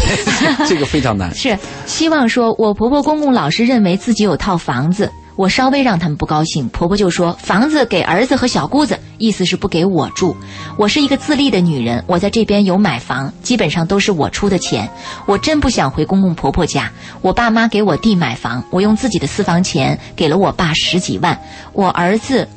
[0.67, 1.33] 这个非常难。
[1.33, 10.35] 是希望说，我婆婆公公老是认为自己有套房子，我稍微让他们不高兴，婆婆就说房子给儿子和小姑子，意思是不给我住。
[10.77, 14.89] 我是一个自立的女人，我在这边有买房，基本上都是我出的钱。
[15.25, 21.39] 我真不想回公公婆婆家，我爸妈给我弟买房，我用自己的私房钱给了我爸十几万，
[21.73, 22.47] 我儿子，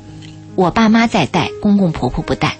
[0.55, 2.55] 我爸妈在带，公公婆婆不带。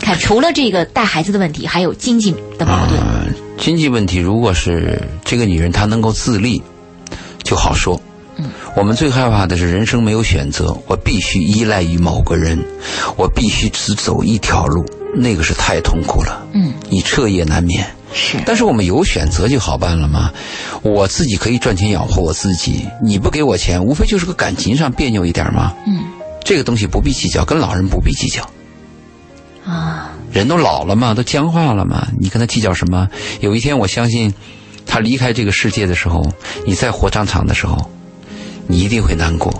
[0.00, 3.00] 看，除了这个带孩子的问题，还有经济的矛盾。
[3.00, 3.26] 啊、
[3.58, 6.62] 经济问题，如果是这个女人她能够自立，
[7.42, 8.00] 就好说。
[8.36, 12.58] 嗯，我们最害怕的是人生没有选择，我必须依赖于某个人，
[13.16, 16.46] 我必须只走一条路，那个是太痛苦了。
[16.52, 17.86] 嗯，你彻夜难眠。
[18.16, 20.30] 是，但是我们有选择就好办了嘛？
[20.82, 25.74] 我自己可以赚钱养活我自己，你不给我钱，无非就是个感情上别扭一点嘛。
[25.86, 26.04] 嗯，
[26.44, 28.48] 这个东西不必计较，跟老人不必计较。
[29.66, 33.08] 啊，人都老了嘛，都僵化了嘛，你跟他计较什么？
[33.40, 34.32] 有一天，我相信，
[34.86, 36.24] 他离开这个世界的时候，
[36.64, 37.90] 你再活张长的时候，
[38.66, 39.52] 你一定会难过，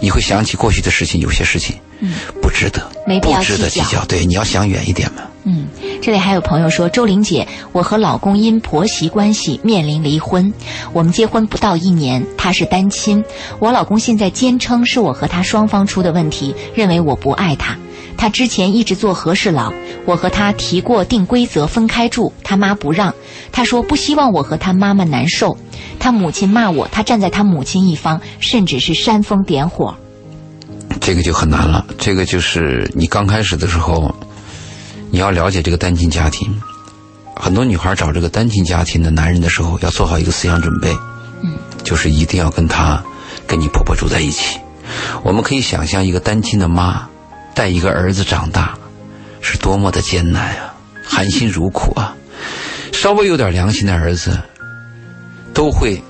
[0.00, 4.04] 你会想起过去的事情，有些事情，嗯，不值得，没必要不值得计较。
[4.06, 5.22] 对，你要想远一点嘛。
[5.44, 5.66] 嗯，
[6.00, 10.52] 这里还有朋友说，周玲姐，我和老公因婆媳关系面临离婚，
[10.92, 13.24] 我们结婚不到一年，他是单亲，
[13.58, 17.76] 我老公现在坚称是我和他双方出的问题，认为我不爱他。
[18.16, 19.72] 他之前一直做和事佬，
[20.06, 23.14] 我和他提过定规则分开住，他妈不让，
[23.50, 25.56] 他说不希望我和他妈妈难受，
[25.98, 29.96] 他母亲骂我，他站在他母亲一方，甚至是煽风点火。
[31.00, 34.14] 这个就很难了，这个就是你刚开始的时候，
[35.10, 36.48] 你要了解这个单亲家庭。
[37.34, 40.92] 很多女孩找这个单亲家庭的男人的时候，要做好一个思想准备，
[41.42, 43.02] 嗯，就是一定要跟他、
[43.46, 44.60] 跟你婆婆住在一起。
[45.24, 47.08] 我们可以想象一个单亲的妈
[47.54, 48.76] 带一个儿子长大，
[49.40, 50.74] 是多么的艰难啊！
[51.04, 52.14] 含辛茹苦啊。
[52.92, 54.38] 稍微有点良心的儿子，
[55.52, 56.02] 都会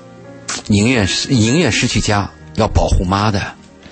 [0.67, 3.41] 宁愿宁愿失去家，要保护妈的。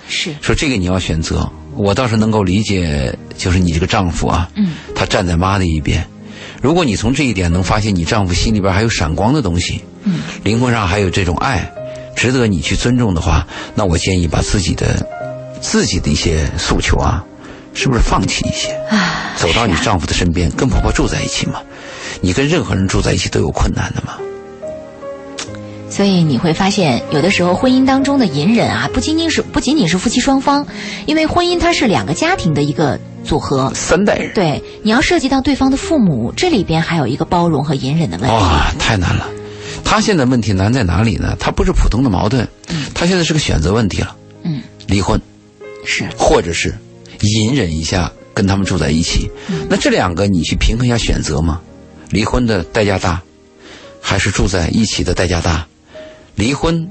[0.08, 6.06] 是说这个你要选择，我倒是能够理解，就是你这个丈夫啊，嗯，他站在妈的一边。
[6.60, 11.72] 如果你从这一点能发现你丈夫心里边还有闪光的东西，嗯，灵魂上还有这种爱，
[12.14, 15.04] 值得你去尊重的话，那我建议把自己的
[15.60, 17.24] 自己的一些诉求啊，
[17.74, 21.60] 是不是放弃一些，啊，走到你丈夫的身边，跟婆婆住在一起嘛？
[22.20, 24.14] 你跟任何人住在一起都有困难的嘛。
[25.90, 30.66] 所以你会发现，有的时候婚姻当中的隐忍啊，不仅仅是不仅仅是夫妻双方，
[31.04, 33.70] 因为婚姻它是两个家庭的一个组合。
[33.74, 38.34] 三代人，对，你要涉及到对方的父母，这里边还有一个包容和隐忍的问题。
[38.34, 39.28] 哇，太难了。
[39.84, 41.36] 他现在问题难在哪里呢？
[41.38, 42.48] 他不是普通的矛盾，
[42.94, 44.16] 他现在是个选择问题了。
[44.44, 45.20] 嗯，离婚，
[45.84, 46.74] 是，或者是
[47.22, 49.30] 隐忍一下跟他们住在一起。
[49.68, 51.60] 那这两个你去平衡一下选择吗？
[52.10, 53.22] 离婚的代价大，
[54.00, 55.66] 还是住在一起的代价大？
[56.34, 56.86] 离婚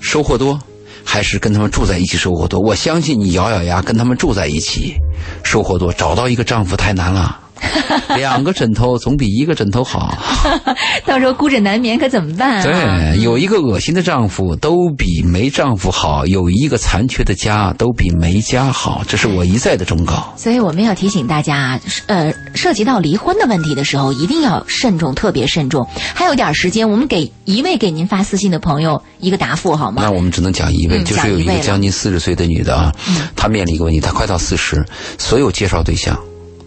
[0.00, 0.60] 收获多，
[1.04, 2.60] 还是跟他们住在一起收获多？
[2.60, 4.94] 我相信你咬咬牙跟他们住在一起，
[5.42, 5.92] 收获多。
[5.92, 7.40] 找到一个丈夫太难了，
[8.16, 10.16] 两个枕头总比一个枕头好。
[11.06, 12.62] 到时候孤枕难眠可怎么办啊？
[12.62, 20.32] 对，有一个恶心的丈夫都比没丈夫好，有一个残缺的家都比没家好，这是我一再的忠告。
[20.36, 25.86] 所以我们要提醒大家，呃，涉及到离婚的问题的时候，一定要慎重，特别慎重。
[26.14, 30.02] 还有点时间，我们给一位给您发私信的朋友一个答复好吗？
[30.02, 32.92] 那我们只能讲一位，嗯就是有一个将近四十岁的女的啊，
[33.36, 34.84] 她面临一个问题，她快到四十，
[35.18, 36.18] 所有介绍对象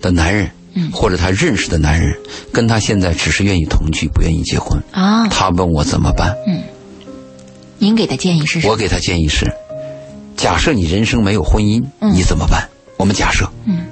[0.02, 2.16] 的男人，嗯或者他认识的男人，
[2.52, 4.82] 跟他现在只是愿意同居，不愿意结婚。
[4.92, 6.62] 啊，他问我怎么办，嗯
[7.78, 8.74] 您给的建议是什么？
[8.74, 9.52] 我给他建议是：
[10.38, 12.70] 假设你人生没有婚姻，嗯你怎么办？
[12.98, 13.86] 我们假设，嗯，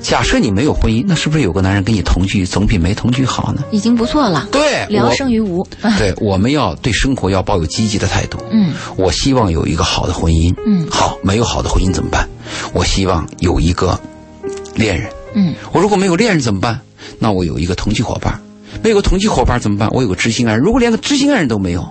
[0.00, 3.62] 假设你没有婚姻，那是不是有个男人跟你同居，总比没同居好呢？
[3.70, 5.60] 已经不错了，对，聊胜于无。
[5.82, 8.38] 啊对， 我们要对生活要抱有积极的态度。
[8.50, 10.54] 嗯我希望有一个好的婚姻。
[10.66, 12.26] 嗯好，没有好的婚姻怎么办？
[12.72, 14.00] 我希望有一个
[14.74, 15.10] 恋人。
[15.34, 16.80] 嗯我如果没有恋人怎么办？
[17.18, 18.40] 那我有一个同居伙伴。
[18.82, 19.88] 没有个同居伙伴怎么办？
[19.92, 20.62] 我有个知心爱人。
[20.62, 21.86] 如果连个知心爱人都没有，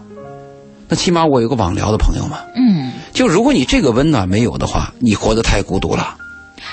[0.87, 2.39] 那起码我有个网聊的朋友嘛。
[2.55, 6.15] 嗯，就如果你这个温暖没有的话，你活得太孤独了。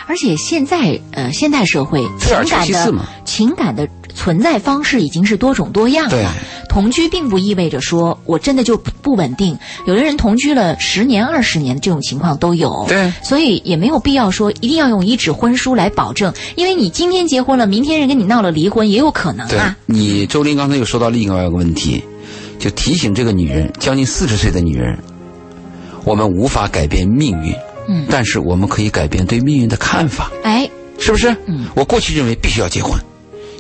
[0.07, 6.23] 而且现在呃，现代社会情感的情感的存在方式已经是多种多样对。
[6.23, 6.33] 了。
[6.69, 9.57] 同居并不意味着说我真的就不不稳定，
[9.87, 12.85] 有的人同居了十年、二十年这种情况都有。
[12.89, 13.13] 对。
[13.23, 19.77] 所以也没有必要说一定要用一纸婚书来保证，因为你今天结婚了，明天人跟你闹了离婚也有可能对啊。
[19.87, 22.03] 你，周林刚才又说到另外一个问题，
[22.59, 24.99] 就提醒这个女人，将近四十岁的女人，
[26.05, 27.55] 我们无法改变命运，
[27.89, 28.07] 嗯。
[28.11, 31.35] 但是我们可以改变对命运的看法，哎，是不是？
[31.47, 32.93] 嗯，我过去认为必须要结婚，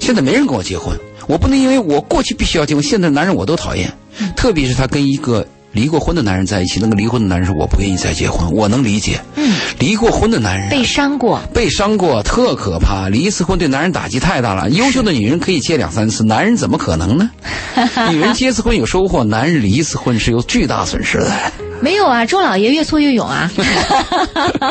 [0.07, 0.97] 现在没人跟我结婚，
[1.27, 13.09] 我不能因为我过去必须要结婚，现在男人我都讨厌，嗯特别是他跟一个离过婚的男人在一起，那个离婚的男人说我不愿意再结婚，我能理解，嗯，离过婚的男人啊被伤过，被伤过，特可怕。
[13.09, 14.71] 离一次婚对男人打击太大了。
[14.71, 17.29] 优秀的女人可以结两三次，男人怎么可能呢？
[18.13, 21.33] 女人结次婚有收获，男人离一次婚是有巨大损失的，
[21.81, 22.25] 没有啊？
[22.27, 23.51] 周老爷越挫越勇啊！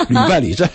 [0.10, 0.70] 屡败屡战。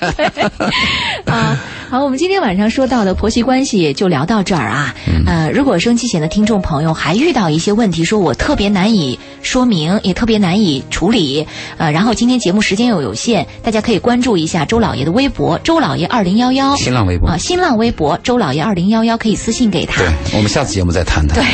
[1.26, 1.56] 啊，
[1.90, 4.94] 好，我们今天晚上说到的婆媳关系就聊到这儿啊。
[5.26, 20.00] 呃，如果收音机前的听众朋友还遇到一些问题，说我特别难以说明，也特别难以处理，呃，然后今天节目时间又有限，大家可以关注一下周老爷的微博“周老爷二零幺幺”，新浪微博啊，新浪微博“周老爷二零幺幺”可以私信给他。
[20.00, 21.36] 对，我们下次节目再谈谈。
[21.36, 21.44] 对，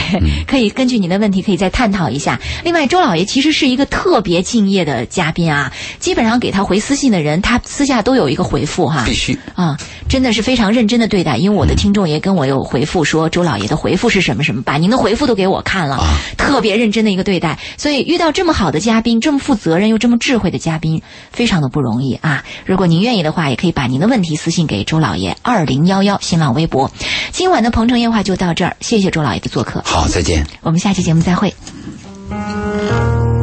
[0.46, 2.40] 可以根据您的问题可以再探讨一下。
[2.64, 9.04] 另外，周老爷其实是一个特别敬业的嘉宾啊，基本上给他回私信的人，他私下都有一个回复哈。
[9.06, 9.38] 必须。
[9.54, 9.76] 啊，
[10.08, 15.98] 真的是非常认真的对待，因为我的听众也跟我有回复说，周老爷的回复是什么什么，把您的回复都给我看了，
[16.36, 17.58] 特别认真的一个对待。
[17.76, 22.44] 所以遇到这么好的嘉宾，这么负责任又这么智慧的嘉宾，非常的不容易啊！
[22.64, 26.90] 如果您愿意的话，也可以把您的问题私信给周老爷二零幺幺新浪微博。
[27.32, 30.46] 今晚的鹏城夜话就到这儿，谢谢周老爷的做客，好，再见。
[30.62, 31.54] 我们下期节目再会。「